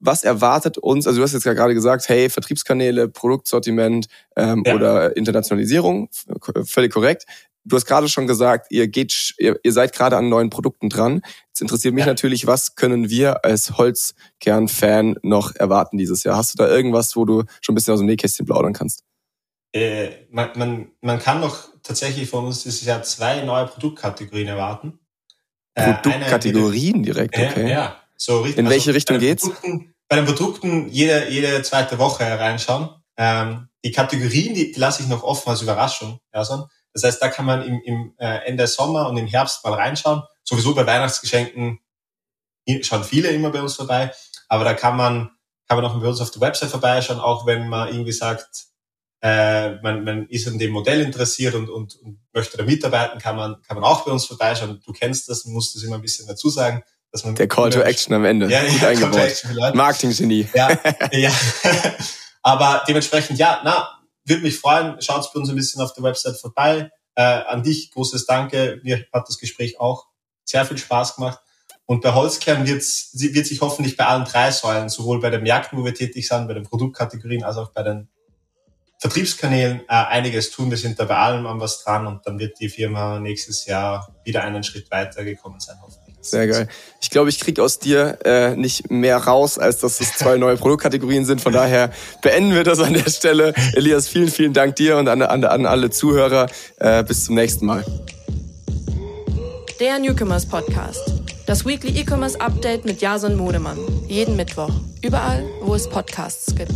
[0.00, 4.74] was erwartet uns, also du hast jetzt ja gerade gesagt, hey, Vertriebskanäle, Produktsortiment ähm, ja.
[4.74, 6.08] oder Internationalisierung,
[6.64, 7.26] völlig korrekt.
[7.64, 11.20] Du hast gerade schon gesagt, ihr geht, ihr, ihr seid gerade an neuen Produkten dran.
[11.48, 12.10] Jetzt interessiert mich ja.
[12.10, 16.36] natürlich, was können wir als Holzkern-Fan noch erwarten dieses Jahr?
[16.36, 19.04] Hast du da irgendwas, wo du schon ein bisschen aus dem Nähkästchen plaudern kannst?
[19.72, 24.98] Äh, man, man, man kann noch tatsächlich von uns dieses Jahr zwei neue Produktkategorien erwarten.
[25.74, 27.66] Äh, Produktkategorien direkt, okay.
[27.66, 28.58] Äh, ja, so richtig.
[28.58, 29.48] In also welche Richtung geht's?
[30.08, 32.88] Bei den Produkten jede, jede zweite Woche reinschauen.
[33.16, 36.18] Ähm, die Kategorien, die, lasse ich noch offen als Überraschung.
[36.34, 36.66] Ja, so.
[36.92, 40.22] Das heißt, da kann man im, im äh, Ende Sommer und im Herbst mal reinschauen.
[40.42, 41.78] Sowieso bei Weihnachtsgeschenken
[42.82, 44.12] schauen viele immer bei uns vorbei,
[44.48, 45.30] aber da kann man
[45.70, 48.66] kann man auch bei uns auf der Website vorbeischauen, auch wenn man irgendwie sagt,
[49.22, 53.36] äh, man, man ist an dem Modell interessiert und, und, und möchte da mitarbeiten, kann
[53.36, 54.82] man, kann man auch bei uns vorbeischauen.
[54.84, 56.82] Du kennst das, musst das immer ein bisschen dazu sagen.
[57.12, 58.50] Dass man Der Call to Action am Ende.
[58.50, 59.74] Ja, Gut ja, eingebaut.
[59.74, 60.48] Marketing-Genie.
[60.54, 60.76] Ja,
[61.12, 61.30] ja.
[62.42, 63.99] Aber dementsprechend, ja, na,
[64.30, 65.00] würde mich freuen.
[65.02, 66.90] Schaut bei uns ein bisschen auf der Website vorbei.
[67.14, 68.80] Äh, an dich großes Danke.
[68.82, 70.06] Mir hat das Gespräch auch
[70.44, 71.40] sehr viel Spaß gemacht.
[71.84, 75.78] Und bei Holzkern wird's, wird sich hoffentlich bei allen drei Säulen, sowohl bei den Märkten,
[75.78, 78.08] wo wir tätig sind, bei den Produktkategorien, als auch bei den
[78.98, 80.70] Vertriebskanälen äh, einiges tun.
[80.70, 84.14] Wir sind da bei allem an was dran und dann wird die Firma nächstes Jahr
[84.24, 85.99] wieder einen Schritt weiter gekommen sein, hoffentlich.
[86.20, 86.68] Sehr geil.
[87.00, 90.56] Ich glaube, ich kriege aus dir äh, nicht mehr raus, als dass es zwei neue
[90.56, 91.40] Produktkategorien sind.
[91.40, 91.90] Von daher
[92.22, 93.54] beenden wir das an der Stelle.
[93.74, 96.48] Elias, vielen, vielen Dank dir und an, an, an alle Zuhörer.
[96.78, 97.84] Äh, bis zum nächsten Mal.
[99.80, 101.00] Der Newcomers Podcast.
[101.46, 103.78] Das Weekly E-Commerce Update mit Jason Modemann.
[104.06, 104.70] Jeden Mittwoch.
[105.02, 106.74] Überall, wo es Podcasts gibt.